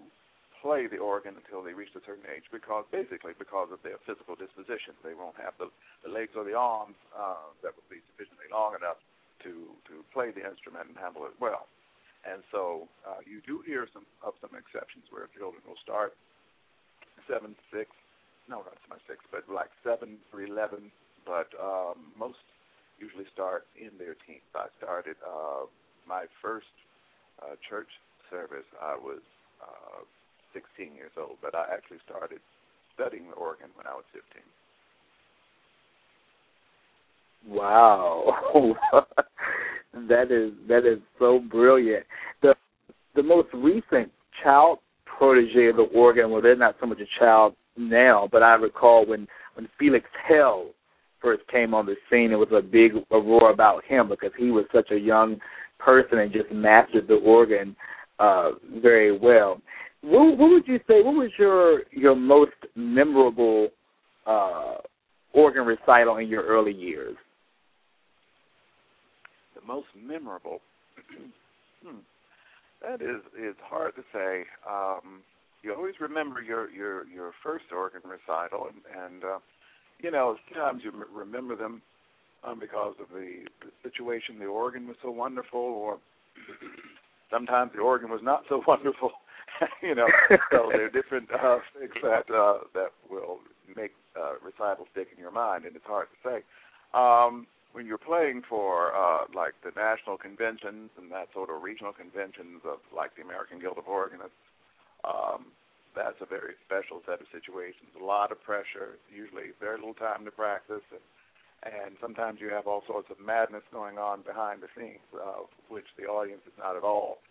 play 0.62 0.88
the 0.88 1.00
organ 1.00 1.36
until 1.39 1.63
they 1.63 1.72
reach 1.72 1.91
a 1.96 2.03
certain 2.03 2.27
age 2.27 2.43
because 2.51 2.84
basically 2.91 3.32
because 3.39 3.72
of 3.72 3.79
their 3.84 3.96
physical 4.03 4.36
disposition. 4.36 4.91
They 5.03 5.15
won't 5.15 5.39
have 5.39 5.55
the, 5.55 5.72
the 6.03 6.12
legs 6.12 6.36
or 6.36 6.43
the 6.43 6.55
arms 6.55 7.00
uh, 7.15 7.55
that 7.63 7.72
would 7.75 7.88
be 7.88 8.03
sufficiently 8.12 8.48
long 8.51 8.75
enough 8.75 9.00
to 9.48 9.72
to 9.89 10.03
play 10.12 10.36
the 10.36 10.43
instrument 10.43 10.91
and 10.91 10.96
handle 11.00 11.25
it 11.25 11.36
well. 11.39 11.72
And 12.27 12.43
so 12.51 12.91
uh, 13.08 13.24
you 13.24 13.39
do 13.48 13.63
hear 13.63 13.88
some 13.96 14.03
of 14.20 14.36
some 14.43 14.51
exceptions 14.51 15.08
where 15.10 15.32
children 15.32 15.63
will 15.63 15.79
start 15.79 16.20
seven 17.29 17.55
six. 17.71 17.89
No 18.50 18.65
not 18.65 18.81
much 18.89 19.05
six 19.07 19.21
but 19.31 19.45
like 19.48 19.69
seven 19.86 20.17
or 20.33 20.41
eleven. 20.41 20.91
But 21.25 21.53
um, 21.62 22.09
most 22.17 22.41
usually 23.00 23.25
start 23.33 23.65
in 23.79 23.93
their 23.98 24.15
teens. 24.25 24.43
I 24.55 24.67
started 24.81 25.15
uh, 25.21 25.69
my 26.07 26.25
first 26.41 26.74
uh, 27.41 27.55
church 27.69 27.88
service. 28.29 28.65
I 28.81 28.95
was 28.95 29.21
uh, 29.62 30.03
16 30.53 30.95
years 30.95 31.12
old, 31.17 31.38
but 31.41 31.55
I 31.55 31.65
actually 31.71 32.00
started 32.05 32.39
studying 32.95 33.29
the 33.29 33.36
organ 33.36 33.69
when 33.75 33.88
I 33.88 33.93
was 33.93 34.03
15. 34.13 34.41
Wow, 37.48 38.36
that 40.09 40.31
is 40.31 40.51
that 40.67 40.86
is 40.86 41.00
so 41.17 41.39
brilliant. 41.39 42.05
The 42.41 42.53
the 43.15 43.24
most 43.24 43.48
recent 43.53 44.12
child 44.43 44.79
protege 45.19 45.67
of 45.67 45.75
the 45.75 45.88
organ, 45.93 46.31
well, 46.31 46.41
they're 46.41 46.55
not 46.55 46.75
so 46.79 46.88
much 46.88 46.99
a 46.99 47.19
child 47.19 47.53
now, 47.77 48.27
but 48.31 48.41
I 48.41 48.55
recall 48.55 49.05
when 49.05 49.27
when 49.55 49.67
Felix 49.77 50.05
Hell 50.27 50.71
first 51.21 51.43
came 51.51 51.73
on 51.73 51.85
the 51.85 51.95
scene, 52.09 52.31
it 52.31 52.35
was 52.35 52.49
a 52.51 52.61
big 52.61 52.93
roar 53.11 53.51
about 53.51 53.83
him 53.83 54.07
because 54.09 54.31
he 54.38 54.51
was 54.51 54.65
such 54.73 54.89
a 54.91 54.97
young 54.97 55.38
person 55.77 56.19
and 56.19 56.31
just 56.31 56.51
mastered 56.51 57.07
the 57.07 57.15
organ 57.15 57.75
uh, 58.19 58.51
very 58.81 59.17
well 59.17 59.61
what, 60.01 60.38
what 60.38 60.49
would 60.49 60.67
you 60.67 60.77
say? 60.88 61.01
What 61.01 61.15
was 61.15 61.31
your 61.38 61.81
your 61.91 62.15
most 62.15 62.51
memorable 62.75 63.69
uh, 64.25 64.75
organ 65.33 65.65
recital 65.65 66.17
in 66.17 66.27
your 66.27 66.43
early 66.43 66.73
years? 66.73 67.15
The 69.55 69.61
most 69.65 69.88
memorable. 70.01 70.59
hmm. 71.85 71.97
That 72.81 73.01
is 73.01 73.21
is 73.38 73.55
hard 73.62 73.95
to 73.95 74.03
say. 74.13 74.45
Um, 74.69 75.21
you 75.63 75.74
always 75.74 75.95
remember 76.00 76.41
your 76.41 76.69
your 76.69 77.05
your 77.07 77.31
first 77.43 77.65
organ 77.71 78.01
recital, 78.05 78.67
and, 78.67 79.03
and 79.03 79.24
uh, 79.24 79.39
you 80.00 80.12
know, 80.12 80.38
sometimes 80.48 80.81
you 80.83 80.91
remember 81.13 81.55
them 81.55 81.81
um, 82.43 82.59
because 82.59 82.95
of 83.00 83.07
the, 83.09 83.45
the 83.62 83.71
situation. 83.83 84.39
The 84.39 84.45
organ 84.45 84.88
was 84.88 84.95
so 85.03 85.12
wonderful, 85.12 85.59
or 85.59 86.00
sometimes 87.31 87.71
the 87.75 87.81
organ 87.81 88.09
was 88.09 88.21
not 88.24 88.43
so 88.48 88.63
wonderful. 88.67 89.12
you 89.81 89.93
know, 89.93 90.07
so 90.51 90.69
there 90.71 90.86
are 90.86 90.89
different 90.89 91.27
uh, 91.33 91.57
things 91.77 91.91
that 92.01 92.33
uh, 92.33 92.59
that 92.74 92.91
will 93.09 93.39
make 93.75 93.91
uh, 94.17 94.33
recital 94.43 94.88
stick 94.91 95.07
in 95.13 95.19
your 95.19 95.31
mind, 95.31 95.65
and 95.65 95.75
it's 95.75 95.86
hard 95.86 96.07
to 96.24 96.29
say. 96.29 96.43
Um, 96.93 97.45
when 97.79 97.88
you're 97.88 97.98
playing 97.98 98.43
for 98.43 98.91
uh, 98.91 99.24
like 99.31 99.55
the 99.63 99.71
national 99.71 100.19
conventions 100.19 100.91
and 101.00 101.07
that 101.15 101.31
sort 101.31 101.48
of 101.48 101.63
regional 101.63 101.95
conventions 101.95 102.59
of 102.67 102.83
like 102.91 103.15
the 103.15 103.24
American 103.24 103.55
Guild 103.55 103.79
of 103.79 103.88
Organists, 103.88 104.36
um, 105.07 105.55
that's 105.95 106.19
a 106.19 106.27
very 106.27 106.59
special 106.67 107.00
set 107.07 107.24
of 107.24 107.27
situations. 107.31 107.88
A 107.95 108.03
lot 108.03 108.36
of 108.36 108.43
pressure, 108.43 109.00
usually 109.07 109.55
very 109.63 109.79
little 109.79 109.95
time 109.95 110.27
to 110.27 110.31
practice, 110.36 110.83
and, 110.91 111.00
and 111.63 111.95
sometimes 112.03 112.43
you 112.43 112.51
have 112.51 112.67
all 112.67 112.83
sorts 112.83 113.07
of 113.07 113.15
madness 113.15 113.63
going 113.71 113.95
on 113.95 114.27
behind 114.27 114.59
the 114.59 114.67
scenes, 114.75 115.07
uh, 115.15 115.48
which 115.71 115.88
the 115.95 116.03
audience 116.03 116.43
is 116.43 116.57
not 116.59 116.75
at 116.75 116.83
all 116.83 117.24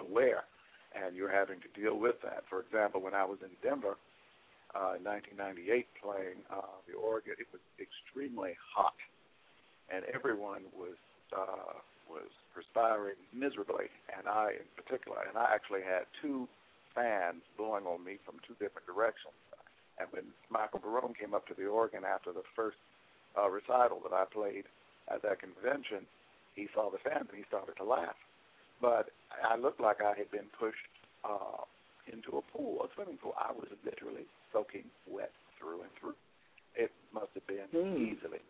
aware, 0.00 0.48
and 0.96 1.12
you're 1.12 1.28
having 1.28 1.60
to 1.60 1.68
deal 1.76 2.00
with 2.00 2.16
that. 2.24 2.48
For 2.48 2.64
example, 2.64 3.04
when 3.04 3.12
I 3.12 3.28
was 3.28 3.44
in 3.44 3.52
Denver 3.60 4.00
uh, 4.72 4.96
in 4.96 5.04
1998 5.04 5.84
playing 6.00 6.40
uh, 6.48 6.80
the 6.88 6.96
organ, 6.96 7.36
it 7.36 7.52
was 7.52 7.60
extremely 7.76 8.56
hot 8.72 8.96
and 9.92 10.04
everyone 10.12 10.62
was 10.74 10.98
uh, 11.34 11.78
was 12.08 12.30
perspiring 12.54 13.18
miserably, 13.34 13.90
and 14.16 14.28
I 14.28 14.56
in 14.58 14.68
particular, 14.78 15.26
and 15.28 15.36
I 15.36 15.52
actually 15.52 15.82
had 15.82 16.06
two 16.22 16.48
fans 16.94 17.42
blowing 17.58 17.84
on 17.84 18.02
me 18.02 18.16
from 18.24 18.40
two 18.46 18.54
different 18.56 18.86
directions. 18.86 19.36
And 19.98 20.08
when 20.12 20.24
Michael 20.50 20.80
Barone 20.80 21.14
came 21.16 21.34
up 21.34 21.46
to 21.48 21.54
the 21.54 21.66
organ 21.66 22.04
after 22.04 22.32
the 22.32 22.44
first 22.54 22.76
uh, 23.36 23.48
recital 23.48 24.00
that 24.04 24.12
I 24.12 24.24
played 24.24 24.64
at 25.12 25.22
that 25.22 25.40
convention, 25.40 26.08
he 26.54 26.68
saw 26.74 26.90
the 26.90 26.98
fans 26.98 27.28
and 27.28 27.38
he 27.38 27.44
started 27.48 27.76
to 27.76 27.84
laugh. 27.84 28.16
But 28.80 29.08
I 29.44 29.56
looked 29.56 29.80
like 29.80 30.00
I 30.00 30.16
had 30.16 30.30
been 30.30 30.48
pushed 30.58 30.88
uh, 31.24 31.64
into 32.12 32.36
a 32.36 32.42
pool, 32.52 32.84
a 32.84 32.88
swimming 32.94 33.16
pool. 33.16 33.34
I 33.36 33.52
was 33.52 33.68
literally 33.84 34.24
soaking 34.52 34.84
wet 35.08 35.32
through 35.58 35.80
and 35.82 35.92
through. 36.00 36.16
It 36.76 36.92
must 37.12 37.32
have 37.34 37.46
been 37.46 37.68
mm. 37.72 37.96
easily 37.96 38.40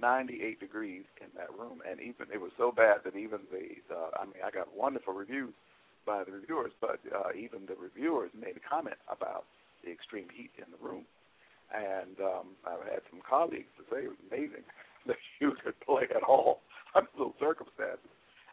98 0.00 0.60
degrees 0.60 1.04
in 1.20 1.28
that 1.36 1.52
room, 1.52 1.82
and 1.88 2.00
even 2.00 2.32
it 2.32 2.40
was 2.40 2.52
so 2.56 2.72
bad 2.72 3.04
that 3.04 3.16
even 3.16 3.40
the, 3.50 3.82
the 3.88 4.00
I 4.16 4.24
mean, 4.24 4.40
I 4.44 4.50
got 4.50 4.74
wonderful 4.74 5.12
reviews 5.12 5.52
by 6.06 6.24
the 6.24 6.32
reviewers, 6.32 6.72
but 6.80 7.00
uh, 7.14 7.30
even 7.36 7.66
the 7.66 7.76
reviewers 7.76 8.30
made 8.34 8.56
a 8.56 8.64
comment 8.64 8.96
about 9.10 9.44
the 9.84 9.90
extreme 9.90 10.28
heat 10.34 10.50
in 10.58 10.66
the 10.70 10.80
room. 10.80 11.04
And 11.72 12.20
um, 12.20 12.46
I've 12.66 12.84
had 12.84 13.00
some 13.10 13.20
colleagues 13.24 13.70
to 13.80 13.82
say 13.88 14.04
it 14.04 14.12
was 14.12 14.24
amazing 14.30 14.66
that 15.06 15.20
you 15.40 15.54
could 15.64 15.78
play 15.80 16.04
at 16.14 16.22
all 16.22 16.60
under 16.94 17.10
those 17.16 17.36
circumstances. 17.40 18.12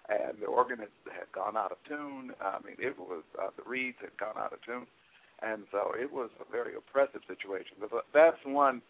And 0.09 0.41
the 0.41 0.49
organist 0.49 0.95
had 1.05 1.29
gone 1.33 1.53
out 1.55 1.71
of 1.71 1.77
tune. 1.85 2.33
I 2.41 2.57
mean, 2.65 2.77
it 2.79 2.97
was 2.97 3.21
uh, 3.37 3.53
the 3.53 3.61
reeds 3.69 4.01
had 4.01 4.17
gone 4.17 4.41
out 4.41 4.53
of 4.53 4.61
tune, 4.65 4.89
and 5.45 5.69
so 5.69 5.93
it 5.93 6.09
was 6.09 6.33
a 6.41 6.49
very 6.49 6.73
oppressive 6.73 7.21
situation. 7.29 7.77
But 7.77 8.09
that's 8.09 8.41
one 8.41 8.81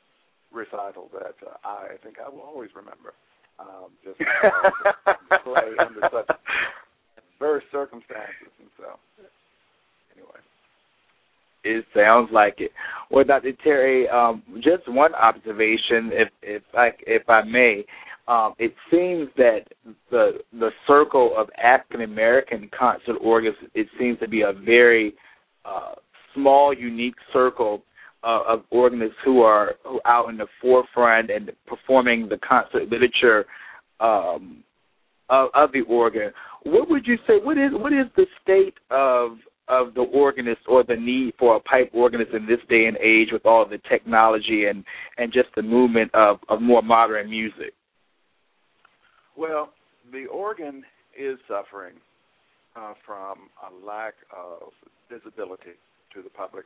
recital 0.51 1.09
that 1.13 1.35
uh, 1.45 1.55
I 1.63 1.97
think 2.03 2.17
I 2.25 2.29
will 2.29 2.41
always 2.41 2.69
remember. 2.75 3.13
Um, 3.59 3.91
just 4.03 4.17
play 5.43 5.75
under 5.79 6.01
such 6.11 6.37
adverse 7.17 7.63
circumstances, 7.71 8.51
and 8.59 8.69
so 8.77 8.99
anyway. 10.15 10.39
It 11.63 11.85
sounds 11.93 12.29
like 12.31 12.55
it. 12.59 12.71
Well, 13.11 13.25
Dr. 13.25 13.51
Terry, 13.63 14.07
um, 14.07 14.43
just 14.55 14.87
one 14.87 15.13
observation, 15.13 16.11
if 16.13 16.29
if 16.41 16.63
I 16.73 16.91
if 17.05 17.29
I 17.29 17.43
may, 17.43 17.83
um, 18.29 18.53
it 18.59 18.73
seems 18.89 19.27
that 19.35 19.65
the 20.09 20.39
the 20.53 20.69
circle 20.87 21.33
of 21.37 21.49
African 21.61 22.01
American 22.01 22.69
concert 22.77 23.17
organists 23.21 23.63
it 23.73 23.87
seems 23.99 24.19
to 24.19 24.27
be 24.29 24.41
a 24.41 24.53
very 24.53 25.15
uh, 25.65 25.95
small, 26.33 26.73
unique 26.73 27.15
circle 27.33 27.81
uh, 28.23 28.41
of 28.47 28.63
organists 28.69 29.17
who 29.23 29.41
are 29.41 29.75
who 29.83 29.99
out 30.05 30.29
in 30.29 30.37
the 30.37 30.47
forefront 30.61 31.29
and 31.29 31.51
performing 31.65 32.27
the 32.29 32.37
concert 32.37 32.89
literature 32.89 33.45
um, 33.99 34.63
of, 35.29 35.49
of 35.53 35.71
the 35.71 35.81
organ. 35.87 36.31
What 36.63 36.89
would 36.89 37.07
you 37.07 37.17
say? 37.27 37.33
What 37.41 37.57
is 37.57 37.71
what 37.73 37.93
is 37.93 38.07
the 38.15 38.25
state 38.41 38.75
of 38.91 39.37
of 39.67 39.93
the 39.93 40.01
organist 40.01 40.61
or 40.67 40.83
the 40.83 40.95
need 40.95 41.33
for 41.37 41.55
a 41.55 41.59
pipe 41.59 41.91
organist 41.93 42.33
in 42.33 42.45
this 42.47 42.59
day 42.69 42.85
and 42.85 42.97
age 42.97 43.29
with 43.31 43.45
all 43.45 43.65
the 43.65 43.79
technology 43.89 44.65
and 44.65 44.83
and 45.17 45.31
just 45.31 45.49
the 45.55 45.61
movement 45.61 46.11
of 46.13 46.39
of 46.49 46.61
more 46.61 46.81
modern 46.81 47.29
music? 47.29 47.73
Well, 49.37 49.69
the 50.11 50.25
organ 50.25 50.83
is 51.17 51.37
suffering 51.47 51.93
uh, 52.75 52.93
from 53.05 53.49
a 53.63 53.85
lack 53.85 54.15
of 54.35 54.73
visibility 55.09 55.77
to 56.13 56.21
the 56.21 56.29
public 56.29 56.65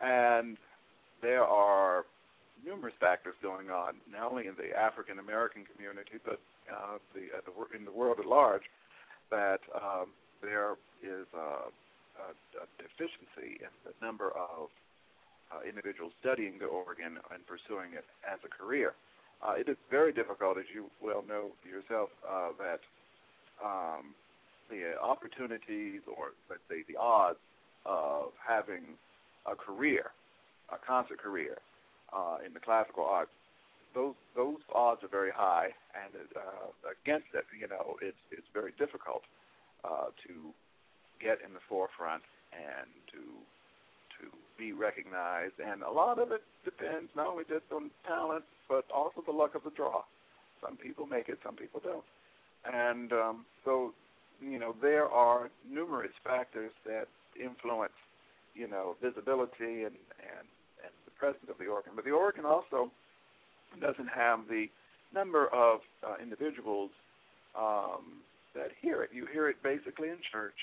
and 0.00 0.56
there 1.22 1.44
are 1.44 2.04
numerous 2.64 2.94
factors 3.00 3.34
going 3.42 3.70
on, 3.70 3.94
not 4.10 4.30
only 4.30 4.46
in 4.46 4.54
the 4.54 4.76
African 4.76 5.18
American 5.18 5.64
community, 5.64 6.18
but 6.24 6.40
uh, 6.70 6.98
the, 7.14 7.30
uh, 7.36 7.40
the, 7.46 7.76
in 7.76 7.84
the 7.84 7.92
world 7.92 8.18
at 8.18 8.26
large, 8.26 8.66
that 9.30 9.60
um, 9.74 10.10
there 10.42 10.72
is 11.02 11.26
a, 11.34 11.70
a, 12.18 12.28
a, 12.60 12.66
deficiency 12.78 13.60
in 13.62 13.72
the 13.84 13.94
number 14.04 14.30
of 14.30 14.68
uh, 15.52 15.60
individuals 15.66 16.12
studying 16.20 16.58
the 16.58 16.66
organ 16.66 17.18
and 17.32 17.40
pursuing 17.46 17.94
it 17.94 18.04
as 18.26 18.38
a 18.44 18.48
career. 18.48 18.94
Uh, 19.42 19.54
it 19.56 19.68
is 19.68 19.76
very 19.90 20.12
difficult, 20.12 20.58
as 20.58 20.64
you 20.74 20.90
well 21.00 21.24
know 21.28 21.50
yourself, 21.64 22.10
uh, 22.28 22.50
that 22.58 22.80
um, 23.64 24.14
the 24.68 24.98
opportunities 25.00 26.02
or 26.06 26.34
let's 26.50 26.62
say 26.68 26.84
the 26.88 26.98
odds 26.98 27.38
of 27.86 28.32
having 28.46 28.98
a 29.46 29.54
career, 29.54 30.10
a 30.72 30.78
concert 30.78 31.18
career 31.18 31.58
uh, 32.12 32.38
in 32.44 32.52
the 32.54 32.60
classical 32.60 33.04
arts, 33.04 33.30
those 33.94 34.14
those 34.36 34.60
odds 34.74 35.02
are 35.02 35.08
very 35.08 35.30
high, 35.34 35.68
and 35.96 36.14
uh, 36.36 36.68
against 36.90 37.26
it, 37.34 37.44
you 37.58 37.66
know, 37.66 37.96
it's 38.02 38.20
it's 38.30 38.46
very 38.52 38.72
difficult 38.78 39.22
uh, 39.84 40.12
to 40.26 40.52
get 41.20 41.38
in 41.44 41.52
the 41.54 41.64
forefront 41.68 42.22
and 42.52 42.88
to 43.12 43.20
to 44.20 44.30
be 44.58 44.72
recognized. 44.72 45.54
And 45.64 45.82
a 45.82 45.90
lot 45.90 46.18
of 46.18 46.32
it 46.32 46.42
depends 46.64 47.10
not 47.16 47.28
only 47.28 47.44
just 47.44 47.64
on 47.72 47.90
talent, 48.06 48.44
but 48.68 48.84
also 48.94 49.22
the 49.24 49.32
luck 49.32 49.54
of 49.54 49.64
the 49.64 49.70
draw. 49.70 50.02
Some 50.62 50.76
people 50.76 51.06
make 51.06 51.28
it, 51.28 51.38
some 51.44 51.54
people 51.54 51.80
don't. 51.82 52.04
And 52.64 53.12
um, 53.12 53.46
so, 53.64 53.94
you 54.42 54.58
know, 54.58 54.74
there 54.82 55.06
are 55.06 55.50
numerous 55.70 56.10
factors 56.24 56.72
that 56.84 57.06
influence 57.40 57.92
you 58.58 58.66
know, 58.66 58.96
visibility 59.00 59.86
and, 59.86 59.94
and, 60.18 60.46
and 60.82 60.92
the 61.06 61.14
presence 61.16 61.46
of 61.48 61.56
the 61.58 61.66
organ. 61.66 61.92
But 61.94 62.04
the 62.04 62.10
organ 62.10 62.44
also 62.44 62.90
doesn't 63.80 64.10
have 64.10 64.40
the 64.50 64.66
number 65.14 65.46
of 65.54 65.80
uh, 66.02 66.16
individuals 66.20 66.90
um, 67.54 68.20
that 68.54 68.74
hear 68.82 69.02
it. 69.02 69.10
You 69.14 69.26
hear 69.30 69.48
it 69.48 69.62
basically 69.62 70.08
in 70.08 70.18
church, 70.32 70.58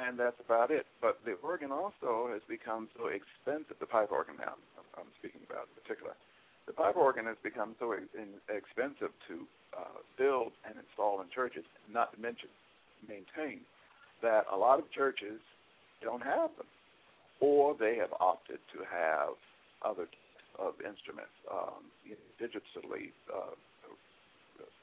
and 0.00 0.18
that's 0.18 0.40
about 0.40 0.70
it. 0.70 0.86
But 1.00 1.20
the 1.24 1.36
organ 1.44 1.70
also 1.70 2.32
has 2.32 2.40
become 2.48 2.88
so 2.96 3.12
expensive, 3.12 3.76
the 3.78 3.86
pipe 3.86 4.10
organ 4.10 4.34
now, 4.40 4.56
I'm 4.96 5.12
speaking 5.20 5.42
about 5.44 5.68
in 5.68 5.82
particular. 5.82 6.16
The 6.66 6.72
pipe 6.72 6.96
organ 6.96 7.26
has 7.26 7.36
become 7.42 7.74
so 7.78 7.92
expensive 7.92 9.12
to 9.28 9.34
uh, 9.76 10.00
build 10.16 10.52
and 10.64 10.74
install 10.78 11.20
in 11.20 11.28
churches, 11.34 11.64
not 11.92 12.14
to 12.14 12.20
mention 12.20 12.48
maintain, 13.08 13.60
that 14.22 14.44
a 14.52 14.56
lot 14.56 14.78
of 14.78 14.90
churches 14.92 15.40
don't 16.02 16.22
have 16.22 16.50
them 16.56 16.66
or 17.40 17.74
they 17.78 17.96
have 17.96 18.12
opted 18.20 18.58
to 18.72 18.78
have 18.84 19.34
other 19.82 20.06
of 20.58 20.74
instruments, 20.84 21.32
um, 21.48 21.88
digitally, 22.36 23.16
uh, 23.32 23.56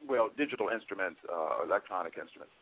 well, 0.10 0.30
digital 0.36 0.70
instruments, 0.70 1.20
uh, 1.30 1.64
electronic 1.64 2.18
instruments, 2.18 2.54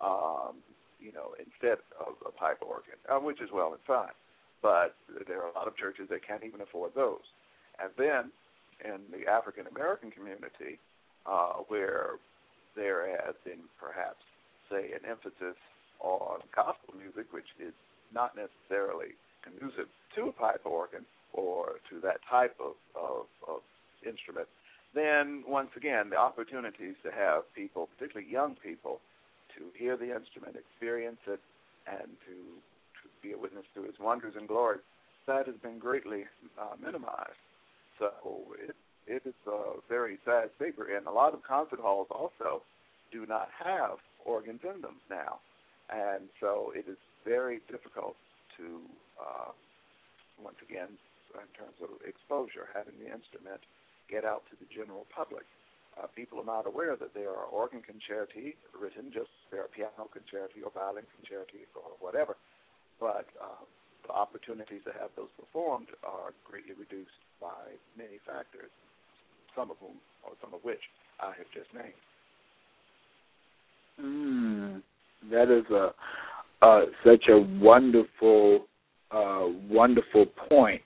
um, 0.00 0.56
you 1.00 1.12
know, 1.12 1.36
instead 1.36 1.78
of 2.00 2.16
a 2.24 2.32
pipe 2.32 2.62
organ, 2.62 2.96
uh, 3.12 3.20
which 3.20 3.40
is 3.40 3.50
well 3.52 3.72
and 3.72 3.82
fine. 3.86 4.16
But 4.62 4.94
there 5.28 5.42
are 5.42 5.50
a 5.50 5.52
lot 5.52 5.66
of 5.66 5.76
churches 5.76 6.08
that 6.08 6.26
can't 6.26 6.44
even 6.44 6.60
afford 6.60 6.94
those. 6.94 7.26
And 7.82 7.90
then 7.98 8.30
in 8.84 9.00
the 9.10 9.28
African 9.30 9.66
American 9.66 10.10
community, 10.10 10.78
uh, 11.26 11.66
where 11.68 12.16
there 12.74 13.04
has 13.26 13.34
been 13.44 13.68
perhaps, 13.78 14.22
say, 14.70 14.92
an 14.96 15.04
emphasis 15.04 15.58
on 16.00 16.40
gospel 16.54 16.94
music, 16.96 17.32
which 17.32 17.50
is 17.60 17.74
not 18.14 18.34
necessarily 18.34 19.18
conducive 19.42 19.88
to 20.16 20.28
a 20.28 20.32
pipe 20.32 20.62
organ 20.64 21.04
or 21.32 21.80
to 21.90 22.00
that 22.00 22.20
type 22.28 22.54
of, 22.60 22.74
of, 22.94 23.26
of 23.48 23.60
instrument, 24.06 24.46
then 24.94 25.42
once 25.46 25.70
again, 25.76 26.10
the 26.10 26.16
opportunities 26.16 26.94
to 27.02 27.10
have 27.10 27.42
people, 27.54 27.88
particularly 27.96 28.30
young 28.30 28.56
people, 28.62 29.00
to 29.56 29.64
hear 29.76 29.96
the 29.96 30.14
instrument, 30.14 30.56
experience 30.56 31.20
it, 31.26 31.40
and 31.86 32.08
to, 32.26 32.34
to 33.00 33.04
be 33.22 33.32
a 33.32 33.38
witness 33.38 33.64
to 33.74 33.84
its 33.84 33.98
wonders 33.98 34.34
and 34.36 34.48
glories, 34.48 34.80
that 35.26 35.46
has 35.46 35.56
been 35.62 35.78
greatly 35.78 36.24
uh, 36.60 36.74
minimized. 36.80 37.40
so 37.98 38.10
it 38.60 38.76
it 39.06 39.22
is 39.26 39.34
a 39.46 39.80
very 39.88 40.18
sad 40.24 40.50
we're 40.78 40.96
in. 40.96 41.06
A 41.06 41.10
lot 41.10 41.34
of 41.34 41.42
concert 41.42 41.80
halls 41.80 42.06
also 42.10 42.62
do 43.10 43.26
not 43.26 43.48
have 43.58 43.98
organs 44.24 44.60
in 44.62 44.80
them 44.80 44.96
now, 45.10 45.38
and 45.90 46.28
so 46.40 46.72
it 46.74 46.86
is 46.88 46.96
very 47.24 47.60
difficult 47.70 48.14
to 48.56 48.80
uh, 49.22 49.54
once 50.42 50.58
again 50.66 50.90
in 51.32 51.48
terms 51.56 51.78
of 51.80 51.88
exposure, 52.04 52.68
having 52.74 52.98
the 53.00 53.08
instrument 53.08 53.62
get 54.10 54.26
out 54.26 54.44
to 54.52 54.54
the 54.60 54.68
general 54.68 55.08
public. 55.08 55.46
Uh, 55.96 56.08
people 56.12 56.40
are 56.40 56.48
not 56.48 56.66
aware 56.66 56.96
that 56.96 57.12
there 57.16 57.32
are 57.32 57.48
organ 57.48 57.80
concerti 57.80 58.56
written, 58.76 59.12
just 59.12 59.32
there 59.48 59.64
are 59.64 59.72
piano 59.72 60.08
concerti 60.12 60.60
or 60.64 60.72
violin 60.72 61.04
concerti 61.16 61.64
or 61.76 61.96
whatever, 62.00 62.36
but 63.00 63.28
uh, 63.40 63.64
the 64.04 64.12
opportunities 64.12 64.80
to 64.84 64.92
have 64.92 65.08
those 65.16 65.32
performed 65.38 65.88
are 66.04 66.32
greatly 66.44 66.74
reduced 66.76 67.16
by 67.40 67.76
many 67.96 68.20
factors, 68.24 68.72
some 69.56 69.70
of 69.70 69.76
whom, 69.80 69.96
or 70.24 70.32
some 70.40 70.52
of 70.52 70.60
which, 70.64 70.80
I 71.20 71.32
have 71.36 71.48
just 71.52 71.68
named. 71.72 72.02
Mm, 74.00 74.82
that 75.30 75.48
is 75.52 75.68
a 75.70 75.92
uh, 76.62 76.82
such 77.04 77.24
a 77.28 77.38
wonderful, 77.60 78.66
uh, 79.12 79.46
wonderful 79.68 80.26
point. 80.48 80.80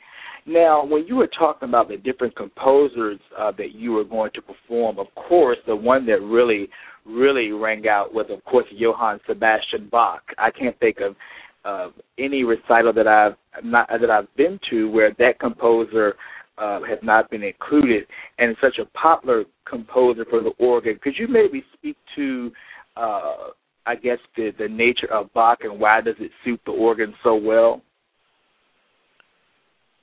Now, 0.46 0.84
when 0.84 1.06
you 1.06 1.16
were 1.16 1.28
talking 1.38 1.68
about 1.68 1.88
the 1.88 1.96
different 1.96 2.36
composers 2.36 3.18
uh, 3.36 3.50
that 3.58 3.72
you 3.74 3.92
were 3.92 4.04
going 4.04 4.30
to 4.34 4.42
perform, 4.42 4.98
of 4.98 5.08
course, 5.16 5.58
the 5.66 5.74
one 5.74 6.06
that 6.06 6.20
really, 6.22 6.68
really 7.04 7.50
rang 7.50 7.88
out 7.88 8.14
was, 8.14 8.26
of 8.30 8.44
course, 8.44 8.66
Johann 8.70 9.18
Sebastian 9.26 9.88
Bach. 9.90 10.22
I 10.38 10.50
can't 10.52 10.78
think 10.78 10.98
of 11.00 11.16
uh, 11.64 11.90
any 12.16 12.44
recital 12.44 12.92
that 12.92 13.08
I've 13.08 13.64
not 13.64 13.88
that 13.88 14.08
I've 14.08 14.32
been 14.36 14.60
to 14.70 14.88
where 14.88 15.12
that 15.18 15.40
composer 15.40 16.14
uh, 16.58 16.80
has 16.88 16.98
not 17.02 17.28
been 17.28 17.42
included, 17.42 18.04
and 18.38 18.56
such 18.60 18.78
a 18.78 18.84
popular 18.96 19.44
composer 19.68 20.24
for 20.30 20.42
the 20.42 20.52
organ. 20.58 20.98
Could 21.02 21.14
you 21.18 21.26
maybe 21.26 21.64
speak 21.74 21.96
to, 22.14 22.52
uh, 22.96 23.48
I 23.84 23.96
guess, 23.96 24.18
the 24.36 24.52
the 24.58 24.68
nature 24.68 25.12
of 25.12 25.32
Bach 25.34 25.58
and 25.62 25.80
why 25.80 26.00
does 26.02 26.14
it 26.20 26.30
suit 26.44 26.60
the 26.66 26.72
organ 26.72 27.14
so 27.24 27.34
well? 27.34 27.82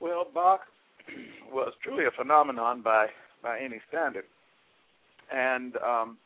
Well, 0.00 0.26
Bach 0.32 0.60
was 1.52 1.72
truly 1.82 2.04
a 2.04 2.10
phenomenon 2.10 2.82
by 2.82 3.06
by 3.42 3.58
any 3.60 3.80
standard, 3.88 4.24
and 5.30 5.76
um, 5.76 6.16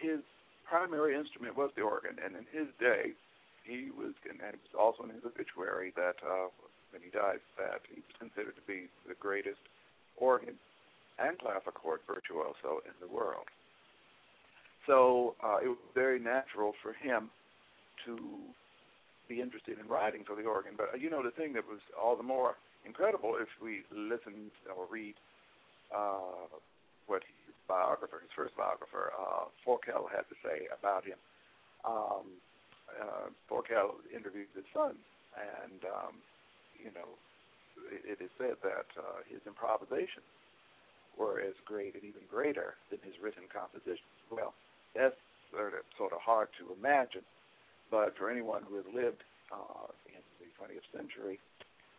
his 0.00 0.20
primary 0.68 1.14
instrument 1.14 1.56
was 1.56 1.70
the 1.76 1.82
organ. 1.82 2.16
And 2.24 2.34
in 2.34 2.46
his 2.50 2.68
day, 2.80 3.12
he 3.64 3.90
was, 3.92 4.14
and 4.28 4.40
it 4.40 4.58
was 4.64 4.74
also 4.78 5.04
in 5.04 5.14
his 5.14 5.24
obituary 5.24 5.92
that 5.96 6.16
uh, 6.24 6.48
when 6.90 7.02
he 7.02 7.10
died, 7.10 7.40
that 7.58 7.82
he 7.88 8.00
was 8.00 8.16
considered 8.18 8.56
to 8.56 8.66
be 8.66 8.88
the 9.06 9.14
greatest 9.18 9.60
organ 10.16 10.54
and 11.18 11.38
clavichord 11.38 12.00
virtuoso 12.06 12.80
in 12.84 12.96
the 13.00 13.12
world. 13.12 13.46
So 14.86 15.34
uh, 15.42 15.58
it 15.62 15.68
was 15.68 15.78
very 15.94 16.18
natural 16.18 16.72
for 16.82 16.92
him 16.92 17.30
to 18.06 18.16
be 19.28 19.40
interested 19.40 19.78
in 19.78 19.86
writing 19.88 20.24
for 20.24 20.36
the 20.36 20.44
organ. 20.44 20.72
But 20.76 20.94
uh, 20.94 20.96
you 20.96 21.10
know, 21.10 21.22
the 21.22 21.30
thing 21.30 21.52
that 21.54 21.66
was 21.66 21.80
all 21.94 22.16
the 22.16 22.22
more 22.22 22.56
incredible 22.84 23.36
if 23.40 23.48
we 23.62 23.82
listen 23.90 24.50
or 24.70 24.86
read 24.90 25.14
uh, 25.94 26.46
what 27.06 27.22
his 27.22 27.54
biographer, 27.68 28.22
his 28.22 28.30
first 28.34 28.56
biographer, 28.56 29.12
uh, 29.14 29.50
Forkel, 29.66 30.06
had 30.10 30.26
to 30.30 30.36
say 30.42 30.70
about 30.70 31.04
him. 31.04 31.18
Um, 31.84 32.26
uh, 32.94 33.28
Forkel 33.50 33.98
interviewed 34.14 34.50
his 34.54 34.66
son, 34.72 34.94
and 35.34 35.80
um, 35.84 36.14
you 36.78 36.90
know, 36.94 37.10
it, 37.90 38.18
it 38.18 38.24
is 38.24 38.30
said 38.38 38.56
that 38.62 38.86
uh, 38.98 39.26
his 39.28 39.42
improvisations 39.46 40.30
were 41.18 41.40
as 41.40 41.54
great 41.64 41.94
and 41.94 42.04
even 42.04 42.22
greater 42.30 42.74
than 42.90 43.00
his 43.02 43.14
written 43.20 43.48
compositions. 43.50 44.14
Well, 44.30 44.54
that's 44.94 45.16
sort 45.50 45.74
of, 45.74 45.82
sort 45.96 46.12
of 46.12 46.20
hard 46.20 46.48
to 46.60 46.72
imagine, 46.76 47.24
but 47.90 48.16
for 48.16 48.30
anyone 48.30 48.62
who 48.68 48.76
has 48.76 48.86
lived 48.92 49.22
uh, 49.52 49.90
in 50.06 50.22
the 50.40 50.48
20th 50.58 50.86
century 50.94 51.38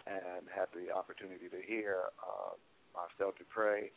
and 0.08 0.48
had 0.48 0.68
the 0.72 0.92
opportunity 0.92 1.48
to 1.52 1.60
hear 1.66 2.12
uh, 2.24 2.56
Marcel 2.96 3.36
Dupré 3.36 3.92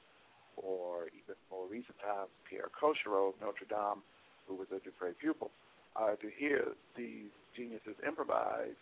or 0.57 1.09
even 1.15 1.39
more 1.51 1.67
recent 1.71 1.97
times 2.03 2.31
Pierre 2.49 2.71
Cochereau 2.75 3.31
of 3.31 3.37
Notre 3.41 3.67
Dame, 3.69 4.03
who 4.47 4.55
was 4.55 4.67
a 4.75 4.83
Dupré 4.83 5.17
pupil, 5.19 5.51
uh, 5.97 6.15
to 6.19 6.29
hear 6.37 6.75
these 6.97 7.31
geniuses 7.57 7.97
improvise, 8.07 8.79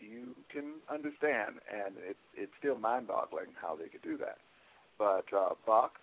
you 0.00 0.34
can 0.50 0.80
understand, 0.88 1.60
and 1.68 1.96
it, 2.00 2.16
it's 2.34 2.52
still 2.58 2.78
mind-boggling 2.78 3.52
how 3.60 3.76
they 3.76 3.88
could 3.88 4.02
do 4.02 4.16
that. 4.16 4.40
But 4.98 5.28
uh, 5.32 5.56
Bach 5.66 6.00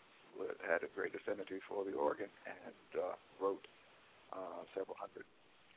had 0.62 0.86
a 0.86 0.90
great 0.94 1.14
affinity 1.18 1.58
for 1.68 1.84
the 1.84 1.94
organ 1.98 2.30
and 2.46 3.02
uh, 3.02 3.18
wrote 3.42 3.66
uh, 4.34 4.66
several 4.74 4.96
hundred 5.02 5.26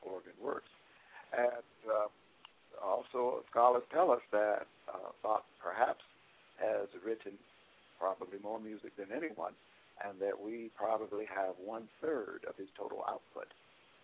organ 0.01 0.33
works. 0.41 0.69
And 1.37 1.65
uh, 1.87 2.07
also 2.83 3.43
scholars 3.49 3.83
tell 3.93 4.11
us 4.11 4.21
that 4.31 4.67
uh, 4.91 5.11
Bach 5.23 5.45
perhaps 5.61 6.03
has 6.59 6.87
written 7.05 7.33
probably 7.99 8.39
more 8.43 8.59
music 8.59 8.91
than 8.97 9.07
anyone, 9.15 9.53
and 10.03 10.19
that 10.19 10.33
we 10.33 10.71
probably 10.75 11.25
have 11.25 11.53
one 11.63 11.87
third 12.01 12.41
of 12.49 12.55
his 12.57 12.67
total 12.77 13.03
output, 13.07 13.47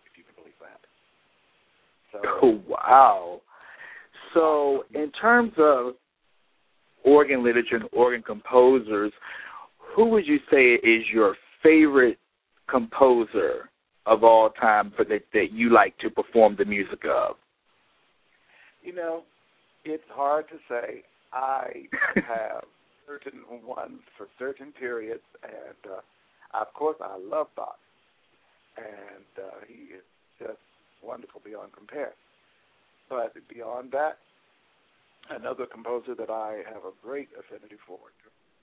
if 0.06 0.16
you 0.16 0.24
can 0.24 0.34
believe 0.38 0.58
that. 0.60 0.80
So, 2.12 2.20
oh, 2.42 2.62
wow. 2.68 3.40
So, 4.34 4.84
in 4.94 5.10
terms 5.12 5.52
of 5.58 5.94
organ 7.04 7.42
literature 7.44 7.76
and 7.76 7.88
organ 7.92 8.22
composers, 8.22 9.12
who 9.94 10.08
would 10.10 10.26
you 10.26 10.38
say 10.50 10.74
is 10.74 11.04
your 11.12 11.36
favorite 11.62 12.18
composer 12.68 13.70
of 14.08 14.24
all 14.24 14.50
time 14.50 14.92
for 14.96 15.04
that 15.04 15.22
that 15.34 15.52
you 15.52 15.70
like 15.72 15.96
to 15.98 16.10
perform 16.10 16.56
the 16.58 16.64
music 16.64 17.04
of? 17.04 17.36
You 18.82 18.94
know, 18.94 19.22
it's 19.84 20.08
hard 20.10 20.46
to 20.48 20.56
say. 20.68 21.02
I 21.32 21.84
have 22.16 22.64
certain 23.06 23.44
ones 23.64 24.00
for 24.16 24.26
certain 24.38 24.72
periods, 24.72 25.22
and 25.42 25.92
uh, 25.92 26.00
of 26.58 26.72
course, 26.72 26.96
I 27.02 27.18
love 27.18 27.48
Bach, 27.54 27.76
and 28.78 29.28
uh, 29.36 29.60
he 29.68 29.92
is 29.92 30.06
just 30.38 30.64
wonderful 31.04 31.42
beyond 31.44 31.72
compare. 31.76 32.14
But 33.10 33.36
beyond 33.52 33.92
that, 33.92 34.16
another 35.28 35.66
composer 35.66 36.14
that 36.14 36.30
I 36.30 36.64
have 36.72 36.88
a 36.88 36.96
great 37.04 37.28
affinity 37.36 37.76
for 37.86 37.98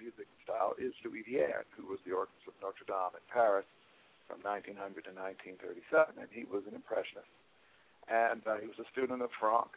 music 0.01 0.25
style 0.43 0.73
is 0.81 0.93
Louis 1.05 1.23
Vierne, 1.29 1.69
who 1.77 1.85
was 1.85 1.99
the 2.05 2.17
organist 2.17 2.49
of 2.49 2.57
Notre 2.61 2.85
Dame 2.89 3.13
in 3.13 3.25
Paris 3.31 3.65
from 4.27 4.41
1900 4.41 5.05
to 5.05 5.13
1937, 5.13 6.17
and 6.17 6.29
he 6.33 6.45
was 6.45 6.65
an 6.67 6.73
impressionist. 6.73 7.29
And 8.09 8.45
uh, 8.45 8.61
he 8.61 8.67
was 8.69 8.77
a 8.77 8.87
student 8.93 9.21
of 9.21 9.33
Franck, 9.39 9.73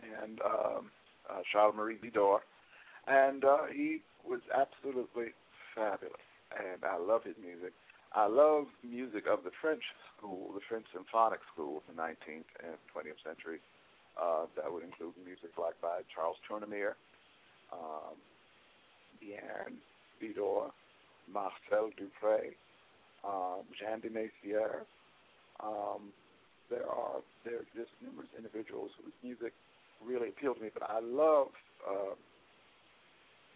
and 0.00 0.40
um, 0.40 0.88
uh, 1.28 1.44
Charles 1.52 1.76
Marie 1.76 2.00
Widor, 2.00 2.40
and 3.06 3.44
uh, 3.44 3.68
he 3.72 4.00
was 4.24 4.40
absolutely 4.52 5.36
fabulous. 5.74 6.24
And 6.56 6.82
I 6.84 6.96
love 6.96 7.24
his 7.24 7.36
music. 7.40 7.72
I 8.12 8.26
love 8.26 8.66
music 8.82 9.24
of 9.30 9.44
the 9.44 9.54
French 9.60 9.84
school, 10.16 10.50
the 10.54 10.64
French 10.68 10.86
symphonic 10.92 11.40
school 11.52 11.78
of 11.78 11.84
the 11.86 11.94
19th 11.94 12.48
and 12.58 12.76
20th 12.90 13.22
century. 13.22 13.60
Uh, 14.20 14.50
that 14.56 14.66
would 14.66 14.82
include 14.82 15.14
music 15.24 15.54
like 15.56 15.78
by 15.80 16.02
Charles 16.12 16.36
Tournemire, 16.42 16.98
um, 17.72 18.18
Vierne, 19.22 19.78
Widor, 20.18 20.74
Marcel 21.32 21.94
Dupré, 21.94 22.58
um, 23.24 23.62
Jeanne 23.76 24.00
Demessieux. 24.00 24.84
Um, 25.60 26.12
there 26.70 26.88
are 26.88 27.20
there 27.44 27.60
exist 27.66 27.90
numerous 28.00 28.30
individuals 28.38 28.90
whose 29.02 29.14
music 29.22 29.52
really 30.04 30.28
appealed 30.30 30.56
to 30.56 30.62
me. 30.62 30.70
But 30.72 30.88
I 30.88 31.00
love 31.00 31.52
uh, 31.84 32.14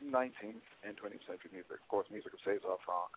19th 0.04 0.66
and 0.84 0.92
20th 0.98 1.24
century 1.24 1.52
music. 1.52 1.80
Of 1.80 1.88
course, 1.88 2.06
music 2.10 2.34
of 2.34 2.40
César 2.44 2.76
Franck, 2.84 3.12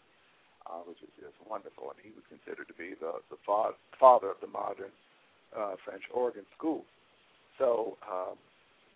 uh, 0.70 0.86
which 0.88 1.02
is, 1.04 1.12
is 1.20 1.36
wonderful, 1.44 1.92
and 1.92 2.00
he 2.00 2.14
was 2.16 2.24
considered 2.32 2.68
to 2.70 2.78
be 2.78 2.96
the 3.00 3.20
the 3.34 3.40
fa- 3.44 3.76
father 4.00 4.32
of 4.32 4.40
the 4.40 4.52
modern 4.52 4.94
uh, 5.52 5.76
French 5.84 6.04
organ 6.14 6.46
school. 6.56 6.86
So 7.58 7.98
um, 8.06 8.38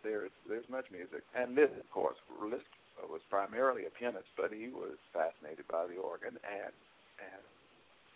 there's 0.03 0.31
there's 0.47 0.67
much 0.69 0.87
music, 0.91 1.25
and 1.35 1.55
Liszt, 1.55 1.75
of 1.79 1.89
course, 1.91 2.17
Liszt 2.39 2.69
was 3.09 3.21
primarily 3.29 3.89
a 3.89 3.91
pianist, 3.91 4.29
but 4.37 4.53
he 4.53 4.69
was 4.69 4.95
fascinated 5.11 5.65
by 5.67 5.87
the 5.89 5.97
organ, 5.97 6.37
and 6.45 6.73
and 7.21 7.43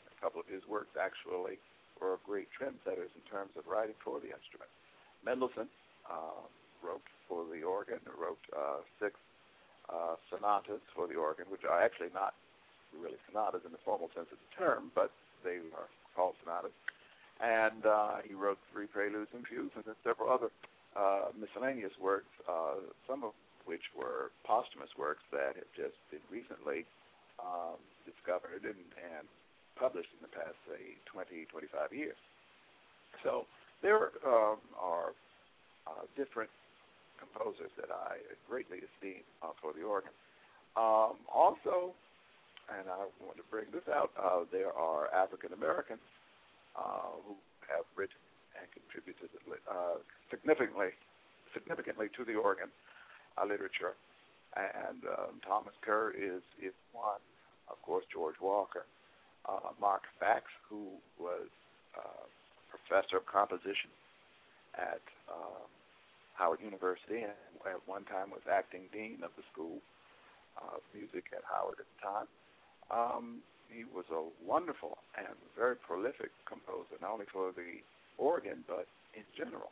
a 0.10 0.16
couple 0.18 0.42
of 0.42 0.48
his 0.50 0.66
works 0.66 0.98
actually 0.98 1.62
were 2.02 2.18
great 2.26 2.50
trendsetters 2.52 3.14
in 3.14 3.24
terms 3.30 3.54
of 3.56 3.64
writing 3.70 3.96
for 4.04 4.20
the 4.20 4.34
instrument. 4.34 4.70
Mendelssohn 5.24 5.70
uh, 6.10 6.44
wrote 6.84 7.06
for 7.30 7.46
the 7.48 7.64
organ, 7.64 8.00
wrote 8.18 8.42
uh, 8.52 8.82
six 9.00 9.16
uh, 9.90 10.18
sonatas 10.30 10.82
for 10.94 11.08
the 11.08 11.16
organ, 11.16 11.46
which 11.50 11.64
are 11.64 11.82
actually 11.82 12.12
not 12.14 12.34
really 12.94 13.18
sonatas 13.30 13.62
in 13.66 13.72
the 13.72 13.82
formal 13.84 14.10
sense 14.14 14.28
of 14.32 14.38
the 14.38 14.52
term, 14.58 14.92
but 14.94 15.12
they 15.44 15.62
are 15.78 15.90
called 16.16 16.36
sonatas. 16.44 16.74
And 17.42 17.86
uh, 17.86 18.24
he 18.24 18.34
wrote 18.34 18.60
three 18.72 18.88
preludes 18.88 19.32
and 19.34 19.44
fugues, 19.46 19.76
and 19.76 19.84
several 20.04 20.32
other 20.32 20.50
uh, 20.96 21.36
miscellaneous 21.36 21.92
works. 22.00 22.32
Uh, 22.48 22.80
some 23.08 23.24
of 23.24 23.34
which 23.66 23.92
were 23.98 24.32
posthumous 24.46 24.94
works 24.98 25.26
that 25.32 25.58
have 25.58 25.72
just 25.76 25.98
been 26.12 26.24
recently 26.32 26.86
um, 27.46 27.78
discovered 28.04 28.66
and, 28.66 28.82
and 28.98 29.26
published 29.78 30.10
in 30.18 30.22
the 30.26 30.34
past, 30.34 30.58
say, 30.66 30.98
20, 31.06 31.46
25 31.52 31.94
years. 31.94 32.18
So 33.24 33.46
there 33.82 34.12
um, 34.26 34.58
are 34.80 35.14
uh, 35.86 36.10
different 36.18 36.50
composers 37.22 37.72
that 37.78 37.94
I 37.94 38.20
greatly 38.50 38.82
esteem 38.84 39.24
uh, 39.44 39.54
for 39.62 39.72
the 39.72 39.86
organ. 39.86 40.12
Um, 40.76 41.22
also, 41.32 41.96
and 42.68 42.90
I 42.90 43.08
want 43.24 43.38
to 43.38 43.48
bring 43.48 43.70
this 43.72 43.86
out, 43.88 44.12
uh, 44.18 44.44
there 44.52 44.74
are 44.74 45.14
African 45.14 45.54
Americans 45.54 46.04
uh, 46.76 47.16
who 47.24 47.38
have 47.70 47.86
written 47.96 48.20
and 48.60 48.68
contributed 48.72 49.30
uh, 49.70 50.02
significantly, 50.32 50.92
significantly 51.54 52.08
to 52.18 52.26
the 52.26 52.36
organ 52.36 52.68
uh, 53.38 53.46
literature. 53.46 53.96
And 54.56 55.04
um, 55.04 55.44
Thomas 55.44 55.76
Kerr 55.84 56.16
is 56.16 56.40
is 56.64 56.72
one. 56.96 57.20
Of 57.70 57.82
course, 57.82 58.06
George 58.12 58.36
Walker, 58.42 58.86
uh, 59.48 59.74
Mark 59.80 60.04
Fax, 60.20 60.46
who 60.70 60.98
was 61.20 61.48
uh, 61.98 62.26
professor 62.70 63.18
of 63.18 63.26
composition 63.26 63.90
at 64.76 65.02
uh, 65.30 65.64
Howard 66.36 66.60
University, 66.62 67.24
and 67.24 67.34
at 67.66 67.82
one 67.88 68.04
time 68.06 68.30
was 68.30 68.44
acting 68.52 68.92
dean 68.92 69.24
of 69.24 69.32
the 69.38 69.44
school 69.52 69.80
of 70.60 70.82
music 70.94 71.26
at 71.34 71.44
Howard 71.48 71.80
at 71.80 71.88
the 71.88 72.00
time. 72.04 72.28
Um, 72.92 73.26
he 73.70 73.84
was 73.84 74.06
a 74.14 74.22
wonderful 74.46 74.98
and 75.18 75.34
very 75.58 75.76
prolific 75.76 76.30
composer, 76.46 77.02
not 77.02 77.12
only 77.12 77.26
for 77.32 77.52
the 77.52 77.82
organ 78.18 78.64
but 78.68 78.88
in 79.16 79.26
general. 79.36 79.72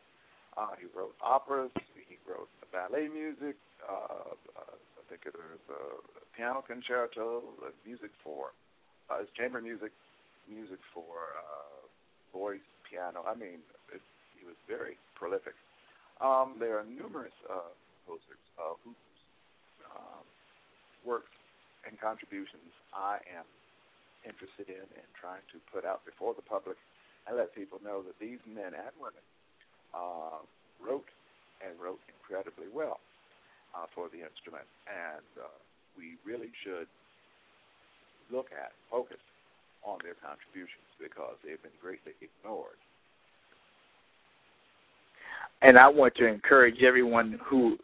Uh, 0.57 0.73
he 0.77 0.85
wrote 0.93 1.15
operas, 1.21 1.71
he 1.95 2.17
wrote 2.29 2.49
ballet 2.71 3.07
music, 3.07 3.55
uh, 3.85 4.33
uh, 5.11 5.15
it 5.15 5.35
a 5.35 6.37
piano 6.37 6.63
concerto, 6.65 7.43
uh, 7.63 7.69
music 7.85 8.11
for 8.23 8.53
uh, 9.09 9.19
his 9.19 9.29
chamber 9.37 9.61
music, 9.61 9.91
music 10.47 10.79
for 10.93 11.35
uh, 11.35 11.83
voice, 12.31 12.63
piano. 12.89 13.23
I 13.27 13.35
mean, 13.35 13.59
it, 13.93 14.01
he 14.39 14.45
was 14.45 14.55
very 14.67 14.97
prolific. 15.15 15.53
Um, 16.21 16.55
there 16.59 16.77
are 16.79 16.85
numerous 16.85 17.35
uh, 17.49 17.73
composers 18.05 18.43
uh, 18.59 18.75
whose 18.83 19.17
um, 19.91 20.25
works 21.05 21.33
and 21.87 21.99
contributions 21.99 22.71
I 22.93 23.19
am 23.27 23.47
interested 24.23 24.71
in 24.71 24.87
and 24.87 25.07
trying 25.19 25.43
to 25.51 25.59
put 25.67 25.83
out 25.83 26.05
before 26.07 26.31
the 26.31 26.45
public 26.45 26.79
and 27.27 27.35
let 27.35 27.51
people 27.55 27.79
know 27.83 28.03
that 28.03 28.15
these 28.19 28.39
men 28.47 28.71
and 28.71 28.93
women 28.95 29.23
uh, 29.91 30.39
wrote 30.79 31.07
and 31.59 31.75
wrote 31.79 31.99
incredibly 32.07 32.71
well 32.71 32.99
uh, 33.73 33.89
for 33.93 34.09
the 34.09 34.21
instrument. 34.21 34.65
And 34.87 35.25
uh, 35.37 35.57
we 35.97 36.17
really 36.23 36.53
should 36.63 36.87
look 38.31 38.49
at, 38.53 38.71
focus 38.89 39.21
on 39.83 39.99
their 40.01 40.15
contributions 40.23 40.87
because 40.97 41.35
they've 41.43 41.61
been 41.61 41.75
greatly 41.81 42.15
ignored 42.23 42.79
and 45.63 45.77
I 45.77 45.87
want 45.87 46.13
to 46.15 46.27
encourage 46.27 46.83
everyone 46.83 47.39
who 47.43 47.77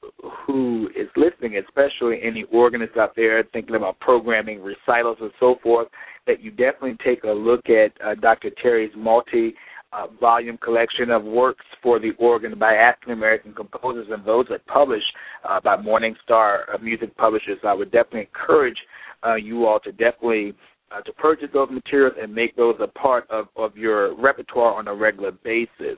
who 0.46 0.90
is 0.96 1.08
listening, 1.16 1.58
especially 1.58 2.20
any 2.22 2.44
organists 2.52 2.98
out 2.98 3.16
there 3.16 3.42
thinking 3.54 3.76
about 3.76 4.00
programming 4.00 4.62
recitals 4.62 5.18
and 5.22 5.32
so 5.40 5.56
forth, 5.64 5.88
that 6.28 6.44
you 6.44 6.52
definitely 6.52 6.98
take 7.04 7.24
a 7.24 7.32
look 7.32 7.70
at 7.70 7.92
uh, 8.06 8.16
Dr. 8.16 8.50
Terry's 8.62 8.92
multi 8.96 9.56
uh, 9.92 10.08
volume 10.20 10.58
collection 10.58 11.10
of 11.10 11.24
works 11.24 11.66
for 11.82 12.00
the 12.00 12.12
organ 12.20 12.58
by 12.58 12.74
African 12.74 13.14
American 13.14 13.54
composers 13.54 14.08
and 14.12 14.24
those 14.26 14.46
that 14.50 14.66
publish 14.68 15.04
uh, 15.48 15.60
by 15.60 15.76
Morningstar 15.76 16.82
Music 16.82 17.16
Publishers. 17.18 17.58
I 17.64 17.74
would 17.74 17.92
definitely 17.92 18.30
encourage 18.34 18.78
uh, 19.26 19.36
you 19.36 19.66
all 19.66 19.80
to 19.82 19.92
definitely 19.92 20.54
uh, 20.92 21.02
to 21.02 21.14
purchase 21.14 21.50
those 21.54 21.70
materials 21.72 22.16
and 22.22 22.34
make 22.34 22.56
those 22.56 22.76
a 22.80 22.88
part 22.88 23.30
of, 23.30 23.48
of 23.56 23.78
your 23.78 24.16
repertoire 24.20 24.76
on 24.76 24.88
a 24.88 24.94
regular 24.94 25.32
basis. 25.32 25.98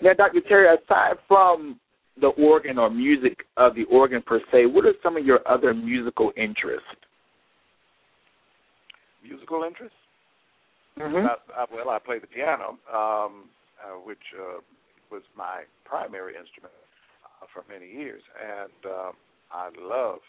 Now, 0.00 0.14
Dr. 0.14 0.40
Terry, 0.40 0.66
aside 0.66 1.16
from 1.28 1.78
the 2.20 2.28
organ 2.28 2.78
or 2.78 2.90
music 2.90 3.44
of 3.56 3.74
the 3.74 3.84
organ 3.84 4.22
per 4.22 4.40
se, 4.50 4.66
what 4.66 4.84
are 4.84 4.94
some 5.02 5.16
of 5.16 5.24
your 5.24 5.40
other 5.48 5.72
musical 5.72 6.32
interests? 6.36 6.86
Musical 9.22 9.62
interests? 9.62 9.96
Mm-hmm. 10.98 11.26
I, 11.26 11.62
I, 11.62 11.64
well, 11.72 11.90
I 11.90 11.98
play 11.98 12.18
the 12.18 12.26
piano, 12.26 12.78
um, 12.92 13.48
uh, 13.80 13.96
which 14.04 14.22
uh, 14.36 14.60
was 15.10 15.22
my 15.36 15.64
primary 15.84 16.34
instrument 16.36 16.74
uh, 17.24 17.46
for 17.52 17.64
many 17.68 17.90
years, 17.90 18.22
and 18.36 18.80
uh, 18.84 19.10
I 19.50 19.70
love 19.80 20.20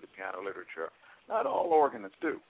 the 0.00 0.08
piano 0.16 0.38
literature. 0.38 0.90
Not 1.28 1.46
all 1.46 1.68
organists 1.72 2.16
do 2.20 2.40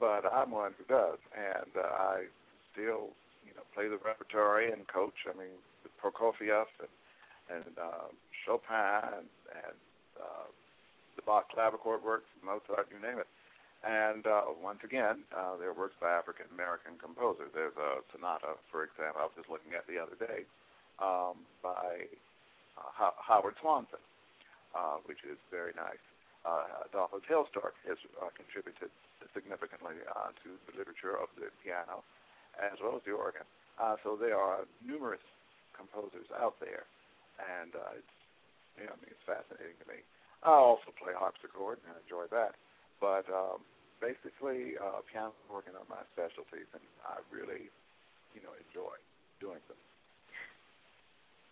but 0.00 0.26
I'm 0.26 0.50
one 0.50 0.72
who 0.76 0.84
does, 0.84 1.18
and 1.32 1.70
uh, 1.76 1.86
I 1.86 2.24
still, 2.72 3.14
you 3.46 3.54
know, 3.54 3.62
play 3.74 3.88
the 3.88 3.98
repertory 4.02 4.72
and 4.72 4.86
coach. 4.88 5.14
I 5.28 5.36
mean, 5.38 5.54
Prokofiev 6.02 6.66
and 6.80 6.92
and 7.44 7.76
uh, 7.76 8.08
Chopin 8.44 9.20
and, 9.20 9.28
and 9.52 9.78
uh, 10.16 10.48
the 11.16 11.22
Bach 11.22 11.44
clavichord 11.52 12.02
works, 12.02 12.28
Mozart, 12.40 12.88
you 12.88 12.96
name 13.06 13.18
it. 13.18 13.28
And 13.84 14.24
uh, 14.24 14.48
once 14.64 14.80
again, 14.80 15.28
uh, 15.36 15.60
there 15.60 15.68
are 15.68 15.76
works 15.76 15.94
by 16.00 16.08
African 16.08 16.48
American 16.56 16.96
composers. 16.96 17.52
There's 17.52 17.76
a 17.76 18.00
sonata, 18.16 18.56
for 18.72 18.80
example, 18.80 19.20
I 19.20 19.28
was 19.28 19.36
just 19.36 19.52
looking 19.52 19.76
at 19.76 19.84
the 19.84 20.00
other 20.00 20.16
day, 20.16 20.48
um, 21.04 21.44
by 21.60 22.08
uh, 22.80 22.88
Ho- 22.96 23.20
Howard 23.20 23.60
Swanson, 23.60 24.00
uh, 24.72 25.04
which 25.04 25.20
is 25.28 25.36
very 25.52 25.76
nice. 25.76 26.00
Uh, 26.48 26.88
Hailstork 27.28 27.76
has 27.84 28.00
uh, 28.20 28.32
contributed 28.32 28.88
significantly 29.36 30.00
uh, 30.08 30.32
to 30.44 30.56
the 30.68 30.72
literature 30.76 31.16
of 31.16 31.28
the 31.36 31.48
piano 31.60 32.04
as 32.60 32.76
well 32.80 32.96
as 32.96 33.04
the 33.04 33.12
organ. 33.12 33.44
Uh, 33.76 33.96
so 34.04 34.16
there 34.16 34.38
are 34.38 34.64
numerous 34.80 35.24
composers 35.76 36.28
out 36.40 36.56
there, 36.60 36.86
and 37.60 37.74
uh, 37.74 38.00
it's 38.00 38.16
you 38.78 38.86
know, 38.86 38.94
I 38.94 38.98
mean, 39.02 39.12
it's 39.12 39.26
fascinating 39.26 39.76
to 39.82 39.86
me. 39.90 40.00
I 40.42 40.56
also 40.56 40.92
play 40.94 41.12
harpsichord 41.16 41.80
and 41.88 41.96
enjoy 42.00 42.28
that, 42.30 42.54
but 43.00 43.26
um, 43.32 43.64
basically, 44.00 44.78
uh, 44.78 45.02
piano 45.10 45.34
organ 45.50 45.74
are 45.78 45.88
my 45.88 46.02
specialties, 46.12 46.68
and 46.72 46.84
I 47.04 47.20
really, 47.28 47.70
you 48.34 48.40
know, 48.42 48.52
enjoy 48.54 48.94
doing 49.40 49.62
them 49.68 49.78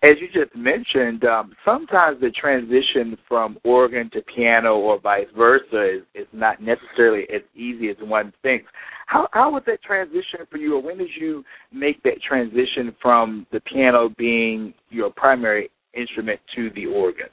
as 0.03 0.17
you 0.21 0.27
just 0.27 0.55
mentioned, 0.57 1.25
um, 1.25 1.55
sometimes 1.65 2.21
the 2.21 2.31
transition 2.31 3.17
from 3.29 3.57
organ 3.65 4.11
to 4.13 4.21
piano 4.23 4.75
or 4.75 5.01
vice 5.01 5.29
versa 5.37 5.99
is, 5.99 6.03
is 6.15 6.27
not 6.33 6.61
necessarily 6.61 7.25
as 7.35 7.43
easy 7.55 7.89
as 7.89 7.97
one 8.01 8.33
thinks. 8.43 8.67
How 9.07 9.29
how 9.33 9.53
was 9.53 9.63
that 9.67 9.83
transition 9.83 10.41
for 10.51 10.57
you, 10.57 10.77
or 10.77 10.83
when 10.83 10.99
did 10.99 11.11
you 11.21 11.45
make 11.73 12.03
that 12.03 12.21
transition 12.27 12.95
from 13.01 13.47
the 13.53 13.61
piano 13.61 14.09
being 14.19 14.75
your 14.91 15.11
primary 15.11 15.71
instrument 15.95 16.41
to 16.57 16.71
the 16.75 16.87
organ? 16.87 17.29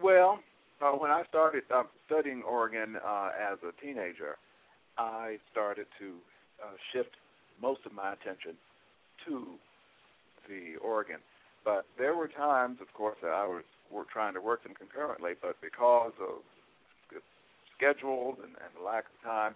Well, 0.00 0.38
uh, 0.84 0.92
when 0.92 1.10
I 1.10 1.22
started 1.28 1.62
uh, 1.74 1.84
studying 2.06 2.42
organ 2.42 2.96
uh, 2.96 3.30
as 3.52 3.58
a 3.66 3.72
teenager, 3.80 4.36
I 4.98 5.38
started 5.50 5.86
to 5.98 6.14
uh, 6.62 6.76
shift 6.92 7.16
most 7.60 7.80
of 7.86 7.92
my 7.92 8.12
attention 8.12 8.52
to 9.26 9.46
the 10.48 10.76
organ. 10.84 11.16
But 11.64 11.86
there 11.96 12.14
were 12.14 12.28
times, 12.28 12.78
of 12.82 12.92
course, 12.92 13.16
that 13.22 13.30
I 13.30 13.46
was 13.46 13.64
were 13.90 14.04
trying 14.12 14.34
to 14.34 14.40
work 14.40 14.62
them 14.62 14.74
concurrently, 14.76 15.32
but 15.40 15.56
because 15.62 16.12
of 16.20 16.42
schedules 17.76 18.36
and, 18.42 18.52
and 18.58 18.84
lack 18.84 19.04
of 19.04 19.16
time, 19.22 19.54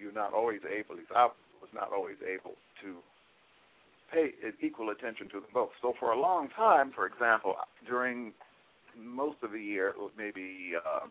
you're 0.00 0.12
not 0.12 0.32
always 0.32 0.60
able. 0.64 0.96
I 1.14 1.28
was 1.60 1.70
not 1.74 1.92
always 1.92 2.16
able 2.22 2.54
to 2.82 2.96
pay 4.12 4.30
equal 4.62 4.90
attention 4.90 5.28
to 5.30 5.40
them 5.40 5.50
both. 5.52 5.70
So 5.82 5.94
for 5.98 6.12
a 6.12 6.20
long 6.20 6.48
time, 6.56 6.92
for 6.94 7.06
example, 7.06 7.56
during 7.86 8.32
most 8.98 9.38
of 9.42 9.52
the 9.52 9.60
year, 9.60 9.94
maybe 10.16 10.72
uh, 10.76 11.06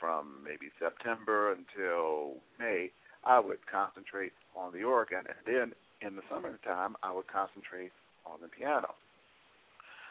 from 0.00 0.42
maybe 0.44 0.70
September 0.78 1.52
until 1.52 2.34
May, 2.58 2.90
I 3.24 3.38
would 3.38 3.64
concentrate 3.70 4.32
on 4.56 4.72
the 4.72 4.82
organ, 4.82 5.22
and 5.28 5.42
then 5.46 5.72
in 6.00 6.16
the 6.16 6.22
summertime, 6.28 6.96
I 7.02 7.12
would 7.12 7.28
concentrate 7.28 7.92
on 8.26 8.38
the 8.42 8.48
piano. 8.48 8.94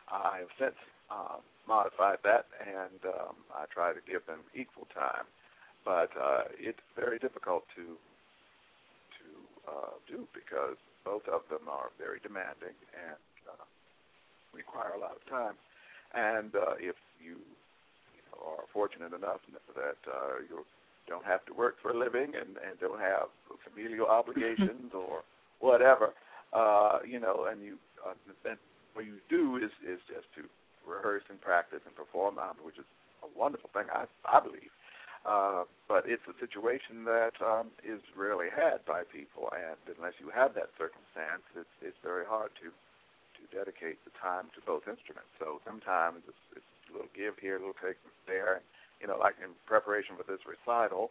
I 0.08 0.40
have 0.40 0.54
since 0.60 0.80
uh, 1.12 1.44
modified 1.68 2.20
that, 2.24 2.48
and 2.64 3.04
um, 3.06 3.36
I 3.54 3.66
try 3.68 3.92
to 3.92 4.00
give 4.08 4.26
them 4.26 4.40
equal 4.56 4.88
time. 4.94 5.28
But 5.84 6.12
uh, 6.16 6.52
it's 6.60 6.80
very 6.96 7.20
difficult 7.20 7.64
to 7.76 7.98
to 9.18 9.28
uh, 9.68 9.94
do 10.08 10.28
because 10.34 10.78
both 11.04 11.28
of 11.28 11.42
them 11.50 11.68
are 11.68 11.90
very 11.98 12.20
demanding 12.22 12.78
and 12.94 13.20
uh, 13.50 13.66
require 14.54 14.94
a 14.96 15.00
lot 15.00 15.18
of 15.18 15.24
time. 15.28 15.56
And 16.14 16.56
uh, 16.56 16.76
if 16.80 16.96
you, 17.24 17.40
you 18.14 18.24
know, 18.28 18.40
are 18.44 18.66
fortunate 18.74 19.14
enough 19.14 19.40
that 19.76 20.00
uh, 20.08 20.44
you 20.50 20.66
don't 21.08 21.26
have 21.26 21.46
to 21.46 21.54
work 21.54 21.76
for 21.82 21.92
a 21.92 21.98
living 21.98 22.34
and, 22.36 22.60
and 22.60 22.80
don't 22.80 23.00
have 23.00 23.32
familial 23.64 24.08
obligations 24.20 24.92
or 24.94 25.24
whatever, 25.60 26.14
uh, 26.54 27.00
you 27.08 27.20
know, 27.20 27.48
and 27.50 27.64
you 27.64 27.78
uh, 28.06 28.14
and 28.50 28.58
what 28.94 29.06
you 29.06 29.18
do 29.30 29.58
is 29.58 29.72
is 29.88 30.00
just 30.08 30.28
to 30.36 30.44
rehearse 30.88 31.24
and 31.30 31.40
practice 31.40 31.80
and 31.86 31.96
perform, 31.96 32.36
which 32.64 32.78
is 32.78 32.88
a 33.24 33.30
wonderful 33.38 33.70
thing, 33.74 33.88
I, 33.94 34.06
I 34.26 34.40
believe. 34.42 34.74
Uh, 35.22 35.70
but 35.88 36.10
it's 36.10 36.26
a 36.26 36.34
situation 36.42 37.06
that 37.06 37.38
um, 37.46 37.70
is 37.86 38.02
rarely 38.18 38.50
had 38.50 38.82
by 38.90 39.06
people, 39.06 39.54
and 39.54 39.78
unless 39.94 40.18
you 40.18 40.34
have 40.34 40.58
that 40.58 40.74
circumstance, 40.82 41.46
it's, 41.54 41.70
it's 41.86 42.02
very 42.02 42.26
hard 42.26 42.50
to 42.58 42.74
to 43.42 43.46
dedicate 43.50 43.98
the 44.06 44.14
time 44.22 44.54
to 44.54 44.60
both 44.64 44.86
instruments. 44.86 45.34
So 45.42 45.60
sometimes 45.66 46.22
it's, 46.30 46.62
it's 46.62 46.74
a 46.90 46.92
little 46.94 47.12
give 47.18 47.42
here, 47.42 47.58
a 47.58 47.62
little 47.62 47.78
take 47.82 47.98
there. 48.30 48.62
You 49.02 49.10
know, 49.10 49.18
like 49.18 49.36
in 49.42 49.58
preparation 49.66 50.14
for 50.14 50.26
this 50.30 50.46
recital, 50.46 51.10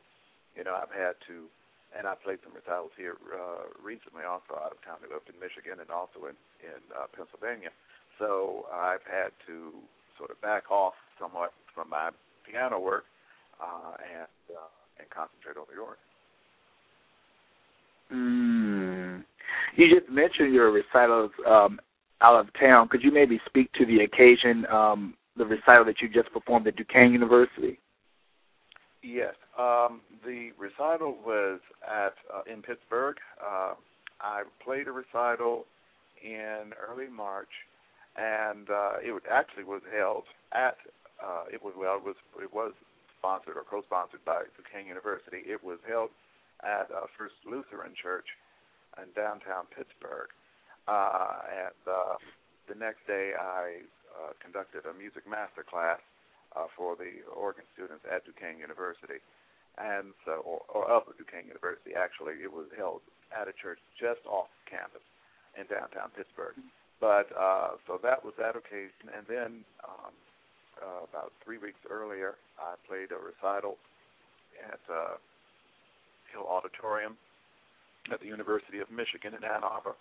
you 0.54 0.62
know, 0.62 0.78
I've 0.78 0.94
had 0.94 1.18
to, 1.26 1.50
and 1.90 2.06
I 2.06 2.14
played 2.14 2.38
some 2.46 2.54
recitals 2.54 2.94
here 2.94 3.18
uh, 3.34 3.66
recently, 3.82 4.22
also 4.22 4.54
out 4.54 4.70
of 4.70 4.78
town. 4.86 5.02
Lived 5.02 5.26
in 5.26 5.34
Michigan 5.42 5.82
and 5.82 5.90
also 5.90 6.30
in 6.30 6.38
in 6.62 6.78
uh, 6.94 7.10
Pennsylvania. 7.10 7.74
So 8.22 8.70
I've 8.70 9.02
had 9.02 9.34
to 9.50 9.74
sort 10.14 10.30
of 10.30 10.38
back 10.38 10.70
off 10.70 10.94
somewhat 11.18 11.50
from 11.74 11.90
my 11.90 12.14
piano 12.46 12.78
work 12.78 13.10
uh, 13.58 13.98
and 13.98 14.30
uh, 14.54 14.70
and 15.02 15.06
concentrate 15.10 15.58
on 15.58 15.66
the 15.66 15.82
organ. 15.82 16.06
Mm. 18.12 19.24
You 19.76 19.86
just 19.98 20.10
mentioned 20.10 20.52
your 20.52 20.70
recitals 20.70 21.30
um, 21.46 21.80
out 22.22 22.40
of 22.40 22.48
town. 22.59 22.88
Could 22.88 23.02
you 23.02 23.12
maybe 23.12 23.40
speak 23.46 23.72
to 23.72 23.87
the 23.87 24.00
occasion, 24.00 24.66
um, 24.66 25.14
the 25.37 25.46
recital 25.46 25.85
that 25.87 26.00
you 26.00 26.09
just 26.09 26.33
performed 26.33 26.66
at 26.66 26.76
Duquesne 26.76 27.12
University? 27.12 27.78
Yes, 29.02 29.35
um, 29.59 30.02
the 30.24 30.50
recital 30.59 31.16
was 31.24 31.61
at 31.88 32.14
uh, 32.33 32.42
in 32.52 32.61
Pittsburgh. 32.61 33.16
Uh, 33.40 33.74
I 34.20 34.42
played 34.62 34.88
a 34.88 34.92
recital 34.92 35.64
in 36.22 36.72
early 36.76 37.09
March, 37.09 37.48
and 38.16 38.68
uh, 38.68 39.00
it 39.00 39.22
actually 39.30 39.64
was 39.64 39.80
held 39.96 40.24
at. 40.52 40.76
Uh, 41.16 41.44
it 41.52 41.62
was 41.62 41.72
well, 41.76 41.96
it 41.96 42.04
was 42.04 42.16
it 42.42 42.52
was 42.52 42.72
sponsored 43.18 43.56
or 43.56 43.64
co-sponsored 43.64 44.24
by 44.24 44.44
Duquesne 44.56 44.87
University. 44.87 45.44
It 45.48 45.64
was 45.64 45.78
held 45.88 46.11
at 46.62 46.92
uh, 46.92 47.09
First 47.16 47.40
Lutheran 47.48 47.92
Church 47.96 48.26
in 49.00 49.09
downtown 49.16 49.64
Pittsburgh. 49.72 50.28
Uh, 50.90 51.38
and 51.70 51.81
uh, 51.87 52.18
the 52.66 52.74
next 52.74 53.07
day, 53.07 53.31
I 53.38 53.87
uh, 54.11 54.35
conducted 54.42 54.90
a 54.90 54.94
music 54.98 55.22
master 55.22 55.62
class 55.62 56.03
uh, 56.59 56.66
for 56.74 56.98
the 56.98 57.22
organ 57.31 57.62
students 57.79 58.03
at 58.11 58.26
Duquesne 58.26 58.59
University, 58.59 59.22
and 59.79 60.11
so, 60.26 60.42
or, 60.42 60.66
or 60.66 60.90
of 60.90 61.07
Duquesne 61.14 61.46
University. 61.46 61.94
Actually, 61.94 62.42
it 62.42 62.50
was 62.50 62.66
held 62.74 63.07
at 63.31 63.46
a 63.46 63.55
church 63.55 63.79
just 63.94 64.18
off 64.26 64.50
campus 64.66 65.07
in 65.55 65.70
downtown 65.70 66.11
Pittsburgh. 66.11 66.59
But 66.98 67.31
uh, 67.38 67.79
so 67.87 68.03
that 68.03 68.26
was 68.26 68.35
that 68.42 68.59
occasion, 68.59 69.14
and 69.14 69.22
then 69.31 69.62
um, 69.87 70.11
uh, 70.83 71.07
about 71.07 71.31
three 71.46 71.62
weeks 71.62 71.79
earlier, 71.87 72.35
I 72.59 72.74
played 72.90 73.14
a 73.14 73.20
recital 73.22 73.79
at 74.59 74.83
uh, 74.90 75.22
Hill 76.35 76.50
Auditorium 76.50 77.14
at 78.11 78.18
the 78.18 78.26
University 78.26 78.83
of 78.83 78.90
Michigan 78.90 79.38
in 79.38 79.46
Ann 79.46 79.62
Arbor 79.62 79.94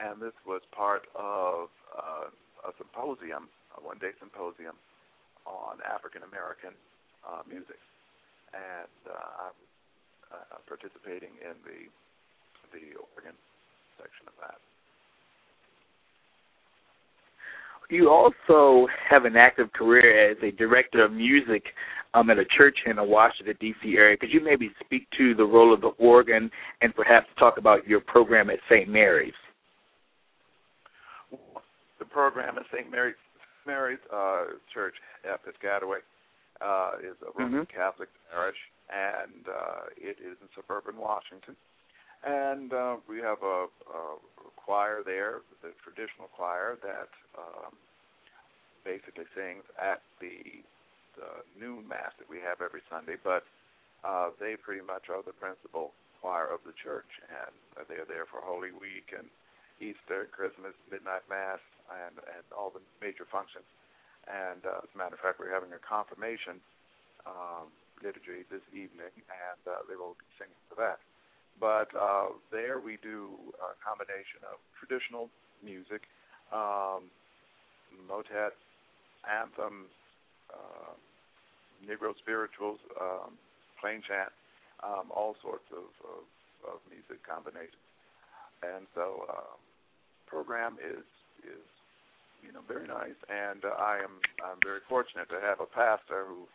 and 0.00 0.20
this 0.20 0.34
was 0.48 0.62
part 0.72 1.04
of 1.14 1.68
uh, 1.92 2.32
a 2.64 2.72
symposium, 2.80 3.52
a 3.76 3.80
one-day 3.84 4.16
symposium 4.18 4.74
on 5.44 5.76
African 5.84 6.24
American 6.24 6.72
uh, 7.24 7.44
music, 7.44 7.78
and 8.56 9.00
uh, 9.04 9.44
I 9.44 9.48
was 9.52 9.70
uh, 10.32 10.58
participating 10.66 11.36
in 11.44 11.54
the 11.68 11.92
the 12.72 12.96
organ 13.14 13.34
section 13.98 14.26
of 14.28 14.34
that. 14.40 14.58
You 17.90 18.08
also 18.08 18.86
have 19.08 19.24
an 19.24 19.36
active 19.36 19.72
career 19.72 20.30
as 20.30 20.36
a 20.42 20.52
director 20.52 21.04
of 21.04 21.12
music 21.12 21.64
um, 22.14 22.30
at 22.30 22.38
a 22.38 22.44
church 22.44 22.78
in 22.86 22.96
the 22.96 23.04
Washington 23.04 23.56
D.C. 23.60 23.96
area. 23.96 24.16
Could 24.16 24.32
you 24.32 24.42
maybe 24.42 24.70
speak 24.84 25.08
to 25.18 25.34
the 25.34 25.44
role 25.44 25.74
of 25.74 25.80
the 25.80 25.90
organ 25.98 26.50
and 26.80 26.94
perhaps 26.94 27.26
talk 27.38 27.58
about 27.58 27.88
your 27.88 27.98
program 27.98 28.48
at 28.48 28.60
St. 28.70 28.88
Mary's? 28.88 29.34
The 32.00 32.08
program 32.08 32.56
at 32.58 32.64
St. 32.72 32.90
Mary's 32.90 33.20
Mary's 33.66 34.02
uh, 34.08 34.56
Church 34.72 34.96
at 35.22 35.44
Piscataway 35.44 36.00
uh, 36.64 36.96
is 37.04 37.14
a 37.20 37.30
Roman 37.38 37.68
mm-hmm. 37.68 37.76
Catholic 37.76 38.08
parish, 38.32 38.56
and 38.88 39.44
uh, 39.46 39.92
it 40.00 40.16
is 40.16 40.40
in 40.40 40.48
suburban 40.56 40.96
Washington. 40.96 41.54
And 42.24 42.72
uh, 42.72 42.96
we 43.08 43.20
have 43.20 43.40
a, 43.44 43.68
a 43.68 44.02
choir 44.56 45.04
there, 45.04 45.40
the 45.60 45.72
traditional 45.84 46.28
choir 46.32 46.76
that 46.84 47.12
um, 47.36 47.72
basically 48.84 49.28
sings 49.36 49.64
at 49.80 50.00
the, 50.20 50.64
the 51.16 51.44
noon 51.56 51.88
mass 51.88 52.12
that 52.20 52.28
we 52.28 52.40
have 52.44 52.60
every 52.60 52.84
Sunday. 52.88 53.16
But 53.20 53.44
uh, 54.04 54.32
they 54.40 54.56
pretty 54.56 54.84
much 54.84 55.08
are 55.08 55.24
the 55.24 55.36
principal 55.36 55.92
choir 56.20 56.48
of 56.48 56.60
the 56.64 56.76
church, 56.76 57.08
and 57.28 57.52
they're 57.88 58.08
there 58.08 58.28
for 58.28 58.44
Holy 58.44 58.72
Week 58.72 59.16
and 59.16 59.28
Easter, 59.80 60.28
Christmas, 60.28 60.76
midnight 60.92 61.24
mass, 61.32 61.60
and 61.90 62.16
and 62.36 62.44
all 62.54 62.70
the 62.70 62.82
major 63.02 63.26
functions. 63.26 63.66
And 64.28 64.62
uh, 64.62 64.84
as 64.84 64.90
a 64.94 64.98
matter 64.98 65.16
of 65.16 65.22
fact, 65.22 65.40
we're 65.40 65.52
having 65.52 65.72
a 65.72 65.82
confirmation 65.82 66.60
um, 67.26 67.72
liturgy 68.04 68.46
this 68.48 68.64
evening, 68.72 69.12
and 69.12 69.60
uh, 69.66 69.82
they 69.88 69.96
will 69.96 70.16
be 70.16 70.28
singing 70.38 70.60
for 70.68 70.76
that. 70.78 71.00
But 71.58 71.92
uh, 71.92 72.36
there 72.52 72.80
we 72.80 72.96
do 73.02 73.36
a 73.60 73.76
combination 73.80 74.44
of 74.48 74.60
traditional 74.78 75.28
music, 75.64 76.08
um, 76.52 77.10
motet, 78.08 78.56
anthems, 79.28 79.92
uh, 80.52 80.96
Negro 81.80 82.12
spirituals, 82.20 82.78
um, 83.00 83.40
plain 83.80 84.04
chant, 84.04 84.28
um, 84.84 85.08
all 85.08 85.34
sorts 85.40 85.64
of, 85.72 85.88
of, 86.04 86.24
of 86.68 86.76
music 86.92 87.24
combinations. 87.24 87.80
And 88.60 88.84
so, 88.92 89.24
uh, 89.28 89.56
program 90.30 90.76
is 90.78 91.02
is 91.42 91.66
you 92.42 92.52
know, 92.52 92.60
very 92.66 92.86
nice. 92.86 93.18
And 93.28 93.64
uh, 93.64 93.76
I 93.78 94.00
am 94.02 94.20
I'm 94.40 94.58
very 94.64 94.80
fortunate 94.88 95.28
to 95.30 95.40
have 95.40 95.60
a 95.60 95.68
pastor 95.68 96.24
who 96.28 96.46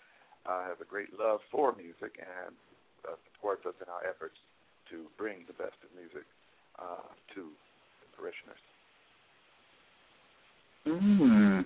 uh, 0.46 0.66
has 0.68 0.78
a 0.82 0.88
great 0.88 1.10
love 1.18 1.40
for 1.52 1.74
music 1.76 2.18
and 2.20 2.54
uh, 3.08 3.16
supports 3.34 3.66
us 3.66 3.76
in 3.82 3.90
our 3.90 4.06
efforts 4.08 4.38
to 4.92 5.06
bring 5.18 5.46
the 5.48 5.58
best 5.58 5.78
of 5.82 5.90
music 5.98 6.26
uh, 6.78 7.10
to 7.34 7.50
the 8.02 8.08
parishioners. 8.14 8.64
Mm. 10.88 11.66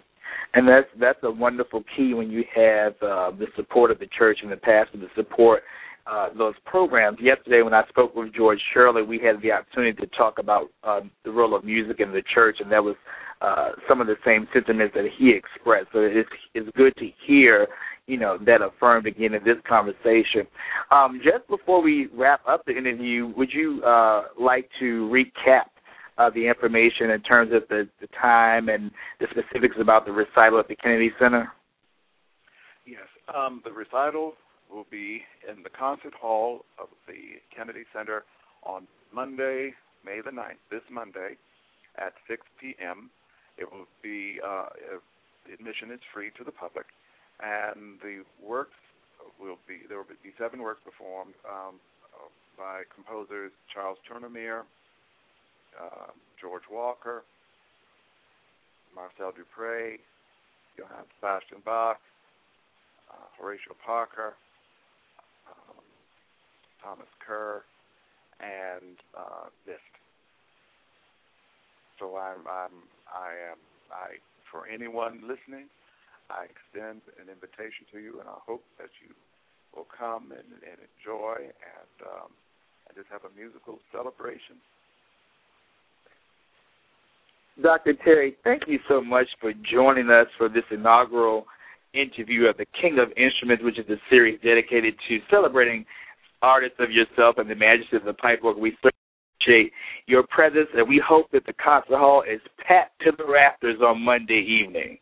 And 0.54 0.68
that's 0.68 0.88
that's 1.00 1.20
a 1.24 1.32
wonderful 1.32 1.84
key 1.96 2.14
when 2.14 2.30
you 2.32 2.44
have 2.56 2.94
uh, 3.02 3.32
the 3.32 3.48
support 3.56 3.92
of 3.92 4.00
the 4.00 4.08
church 4.18 4.40
and 4.42 4.52
the 4.52 4.58
pastor 4.58 4.98
to 4.98 5.08
support 5.16 5.64
uh, 6.10 6.30
those 6.36 6.56
programs. 6.66 7.18
Yesterday, 7.22 7.62
when 7.62 7.74
I 7.74 7.88
spoke 7.90 8.16
with 8.16 8.34
George 8.34 8.60
Shirley, 8.74 9.04
we 9.04 9.20
had 9.20 9.42
the 9.42 9.52
opportunity 9.52 10.00
to 10.02 10.08
talk 10.18 10.40
about 10.40 10.68
uh, 10.84 11.02
the 11.24 11.32
role 11.32 11.56
of 11.56 11.64
music 11.64 12.00
in 12.00 12.12
the 12.12 12.24
church, 12.34 12.58
and 12.60 12.72
that 12.72 12.84
was 12.84 12.96
uh, 13.42 13.70
some 13.88 14.02
of 14.02 14.08
the 14.08 14.16
same 14.26 14.48
sentiments 14.54 14.94
that 14.96 15.06
he 15.18 15.32
expressed. 15.32 15.88
So 15.94 16.00
it's 16.00 16.30
it's 16.54 16.70
good 16.76 16.96
to 16.98 17.10
hear, 17.26 17.68
you 18.08 18.18
know, 18.18 18.38
that 18.46 18.62
affirmed 18.62 19.08
again 19.08 19.34
in 19.34 19.44
this 19.44 19.58
conversation. 19.68 20.46
Um, 20.92 21.22
just 21.24 21.48
before 21.48 21.82
we 21.82 22.08
wrap 22.14 22.42
up 22.48 22.66
the 22.66 22.78
interview, 22.78 23.34
would 23.38 23.52
you 23.54 23.82
uh, 23.84 24.24
like 24.40 24.70
to 24.80 25.10
recap 25.10 25.68
uh, 26.18 26.30
the 26.30 26.48
information 26.48 27.12
in 27.12 27.22
terms 27.22 27.54
of 27.54 27.64
the, 27.70 27.88
the 28.02 28.08
time 28.08 28.68
and 28.68 28.92
the 29.20 29.28
specifics 29.32 29.78
about 29.80 30.06
the 30.06 30.12
recital 30.12 30.60
at 30.60 30.68
the 30.68 30.76
Kennedy 30.76 31.12
Center? 31.18 31.50
Yes, 32.86 33.08
um, 33.34 33.62
the 33.64 33.72
recital 33.72 34.34
will 34.70 34.86
be 34.92 35.22
in 35.50 35.64
the 35.64 35.70
concert 35.70 36.14
hall 36.14 36.66
of 36.78 36.90
the 37.08 37.40
Kennedy 37.56 37.84
Center 37.96 38.24
on 38.64 38.86
Monday, 39.14 39.74
May 40.06 40.22
the 40.24 40.32
9th, 40.32 40.60
this 40.70 40.82
Monday 40.92 41.38
at 41.98 42.14
6 42.28 42.42
p.m. 42.60 43.10
It 43.60 43.68
will 43.72 43.88
be 44.02 44.40
uh, 44.40 44.72
admission 45.52 45.92
is 45.92 46.00
free 46.14 46.32
to 46.38 46.44
the 46.44 46.52
public, 46.52 46.86
and 47.44 48.00
the 48.00 48.24
works 48.40 48.80
will 49.40 49.60
be 49.68 49.84
there 49.88 49.98
will 49.98 50.16
be 50.24 50.32
seven 50.40 50.62
works 50.64 50.80
performed 50.84 51.36
um, 51.44 51.76
by 52.58 52.84
composers 52.94 53.52
Charles 53.74 53.98
Tournemire, 54.08 54.64
uh, 55.80 56.12
George 56.40 56.64
Walker, 56.72 57.24
Marcel 58.96 59.32
Dupré, 59.32 60.00
Johann 60.78 61.06
Sebastian 61.20 61.62
Bach, 61.64 62.00
uh, 63.12 63.28
Horatio 63.40 63.76
Parker, 63.86 64.36
um, 65.48 65.84
Thomas 66.84 67.08
Kerr, 67.26 67.64
and 68.40 68.98
uh, 69.18 69.48
Liszt. 69.68 69.80
So 72.00 72.16
I'm, 72.16 72.48
I'm, 72.48 72.72
I 73.14 73.54
am, 73.54 73.60
I 73.92 74.18
for 74.52 74.66
anyone 74.66 75.22
listening, 75.26 75.70
I 76.30 76.46
extend 76.46 77.02
an 77.18 77.30
invitation 77.30 77.86
to 77.94 78.00
you, 78.00 78.20
and 78.20 78.30
I 78.30 78.38
hope 78.46 78.64
that 78.78 78.90
you 79.02 79.14
will 79.76 79.88
come 79.90 80.32
and, 80.32 80.50
and 80.66 80.78
enjoy 80.78 81.50
and 81.50 81.96
um, 82.06 82.30
and 82.90 82.98
just 82.98 83.10
have 83.14 83.22
a 83.26 83.34
musical 83.38 83.78
celebration. 83.92 84.58
Dr. 87.62 87.94
Terry, 88.04 88.36
thank 88.44 88.64
you 88.68 88.80
so 88.88 89.02
much 89.02 89.28
for 89.42 89.54
joining 89.54 90.10
us 90.10 90.28
for 90.38 90.48
this 90.50 90.64
inaugural 90.72 91.46
interview 91.94 92.46
of 92.46 92.58
the 92.58 92.66
King 92.80 93.00
of 93.00 93.10
Instruments, 93.18 93.64
which 93.64 93.78
is 93.78 93.90
a 93.90 94.00
series 94.10 94.40
dedicated 94.42 94.96
to 95.10 95.20
celebrating 95.30 95.86
artists 96.42 96.78
of 96.80 96.90
yourself 96.92 97.36
and 97.38 97.50
the 97.50 97.56
majesty 97.56 97.98
of 97.98 98.06
the 98.06 98.14
pipe 98.14 98.40
organ. 98.44 98.62
We 98.62 98.78
appreciate 99.40 99.72
your 100.08 100.24
presence, 100.24 100.68
and 100.76 100.88
we 100.88 101.02
hope 101.06 101.32
that 101.32 101.46
the 101.46 101.54
concert 101.54 101.98
hall 101.98 102.24
is 102.24 102.42
packed 102.66 103.00
to 103.02 103.12
the 103.18 103.26
rafters 103.26 103.78
on 103.82 104.02
Monday 104.02 104.40
evening. 104.40 104.98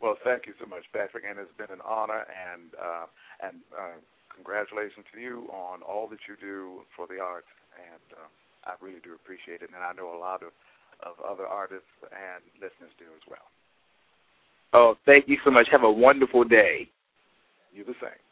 Well, 0.00 0.16
thank 0.24 0.46
you 0.46 0.52
so 0.60 0.66
much, 0.66 0.84
Patrick, 0.92 1.24
and 1.28 1.38
it's 1.38 1.50
been 1.56 1.72
an 1.72 1.82
honor 1.84 2.26
and 2.28 2.70
uh, 2.76 3.06
and 3.42 3.56
uh, 3.72 3.96
congratulations 4.34 5.06
to 5.14 5.20
you 5.20 5.48
on 5.50 5.82
all 5.82 6.06
that 6.08 6.20
you 6.28 6.36
do 6.40 6.84
for 6.96 7.06
the 7.06 7.18
arts, 7.20 7.48
and 7.76 8.06
uh, 8.12 8.28
I 8.70 8.72
really 8.84 9.00
do 9.02 9.14
appreciate 9.14 9.62
it, 9.62 9.70
and 9.72 9.82
I 9.82 9.92
know 9.92 10.14
a 10.14 10.20
lot 10.20 10.42
of 10.42 10.52
of 11.04 11.16
other 11.20 11.46
artists 11.46 11.92
and 12.08 12.40
listeners 12.56 12.92
do 12.98 13.04
as 13.04 13.24
well. 13.28 13.44
Oh, 14.72 14.96
thank 15.04 15.28
you 15.28 15.36
so 15.44 15.50
much. 15.50 15.68
Have 15.70 15.84
a 15.84 15.92
wonderful 15.92 16.44
day. 16.44 16.88
You 17.72 17.84
the 17.84 17.96
same. 18.00 18.25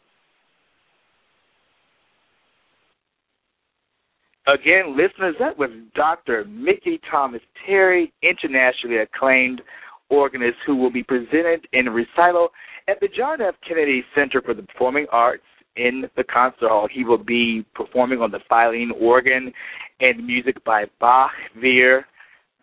Again, 4.46 4.96
listeners, 4.96 5.35
that 5.40 5.57
was 5.59 5.70
Dr. 5.94 6.44
Mickey 6.44 7.00
Thomas 7.11 7.40
Terry, 7.66 8.12
internationally 8.22 8.98
acclaimed 8.98 9.62
organist 10.11 10.59
who 10.66 10.76
will 10.76 10.90
be 10.92 11.02
presented 11.02 11.66
in 11.72 11.87
recital 11.87 12.50
at 12.87 13.00
the 13.00 13.09
John 13.09 13.40
F. 13.40 13.54
Kennedy 13.66 14.04
Center 14.14 14.42
for 14.42 14.52
the 14.52 14.62
Performing 14.62 15.07
Arts 15.11 15.42
in 15.76 16.04
the 16.16 16.24
concert 16.24 16.68
hall. 16.68 16.88
He 16.92 17.04
will 17.04 17.22
be 17.22 17.64
performing 17.74 18.20
on 18.20 18.30
the 18.30 18.40
Filene 18.50 18.90
organ 19.00 19.52
and 20.00 20.26
music 20.26 20.62
by 20.64 20.85
Bach, 21.00 21.30
Wehr, 21.57 22.04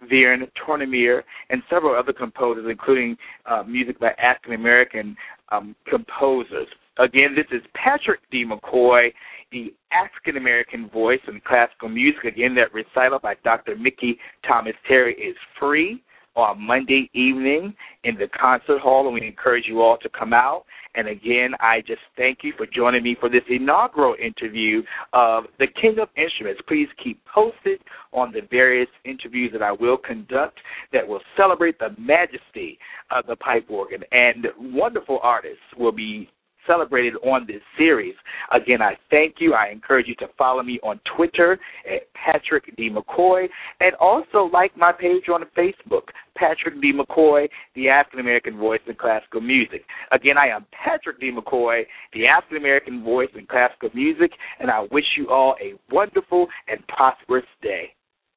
Vierne, 0.09 0.49
Tournemire, 0.55 1.21
and 1.49 1.61
several 1.69 1.97
other 1.97 2.13
composers, 2.13 2.65
including 2.69 3.17
uh, 3.45 3.63
music 3.63 3.99
by 3.99 4.11
African 4.19 4.53
American 4.53 5.15
um, 5.51 5.75
composers. 5.87 6.67
Again, 6.97 7.35
this 7.35 7.45
is 7.51 7.65
Patrick 7.73 8.19
D. 8.31 8.45
McCoy, 8.45 9.09
the 9.51 9.73
African 9.91 10.37
American 10.37 10.89
voice 10.89 11.19
in 11.27 11.41
classical 11.45 11.89
music. 11.89 12.23
Again, 12.23 12.55
that 12.55 12.73
recital 12.73 13.19
by 13.19 13.35
Dr. 13.43 13.75
Mickey 13.75 14.17
Thomas 14.47 14.75
Terry 14.87 15.13
is 15.15 15.35
free 15.59 16.01
on 16.35 16.61
Monday 16.61 17.09
evening 17.13 17.73
in 18.05 18.15
the 18.15 18.27
concert 18.39 18.79
hall, 18.79 19.05
and 19.05 19.13
we 19.13 19.27
encourage 19.27 19.65
you 19.67 19.81
all 19.81 19.97
to 19.97 20.09
come 20.17 20.31
out. 20.31 20.63
And 20.95 21.07
again, 21.07 21.51
I 21.59 21.81
just 21.85 22.01
thank 22.17 22.39
you 22.43 22.53
for 22.57 22.65
joining 22.65 23.03
me 23.03 23.15
for 23.19 23.29
this 23.29 23.43
inaugural 23.49 24.15
interview 24.21 24.81
of 25.13 25.45
the 25.59 25.67
King 25.81 25.97
of 26.01 26.09
Instruments. 26.17 26.61
Please 26.67 26.87
keep 27.03 27.21
posted 27.33 27.81
on 28.13 28.31
the 28.31 28.41
various 28.49 28.89
interviews 29.05 29.51
that 29.53 29.61
I 29.61 29.71
will 29.71 29.97
conduct 29.97 30.59
that 30.93 31.07
will 31.07 31.21
celebrate 31.37 31.79
the 31.79 31.95
majesty 31.97 32.77
of 33.09 33.25
the 33.27 33.35
pipe 33.37 33.65
organ. 33.69 34.03
And 34.11 34.47
wonderful 34.73 35.19
artists 35.21 35.63
will 35.77 35.93
be 35.93 36.29
celebrated 36.67 37.15
on 37.23 37.45
this 37.47 37.61
series. 37.77 38.15
Again, 38.51 38.81
I 38.81 38.97
thank 39.09 39.35
you. 39.39 39.53
I 39.53 39.69
encourage 39.69 40.07
you 40.07 40.15
to 40.15 40.27
follow 40.37 40.63
me 40.63 40.79
on 40.83 40.99
Twitter 41.15 41.59
at 41.91 42.01
Patrick 42.13 42.75
D. 42.77 42.89
McCoy 42.89 43.47
and 43.79 43.93
also 43.95 44.49
like 44.51 44.75
my 44.77 44.91
page 44.91 45.23
on 45.29 45.43
Facebook, 45.57 46.09
Patrick 46.35 46.81
D. 46.81 46.93
McCoy, 46.93 47.47
the 47.75 47.89
African 47.89 48.19
American 48.19 48.57
voice 48.57 48.81
in 48.87 48.95
classical 48.95 49.41
music. 49.41 49.83
Again, 50.11 50.37
I 50.37 50.47
am 50.47 50.65
Patrick 50.71 51.19
D. 51.19 51.31
McCoy, 51.31 51.83
the 52.13 52.27
African 52.27 52.57
American 52.57 53.03
voice 53.03 53.29
in 53.35 53.45
classical 53.45 53.89
music, 53.93 54.31
and 54.59 54.69
I 54.69 54.87
wish 54.91 55.05
you 55.17 55.29
all 55.29 55.55
a 55.61 55.73
wonderful 55.93 56.47
and 56.67 56.85
prosperous 56.87 57.45
day. 57.61 57.93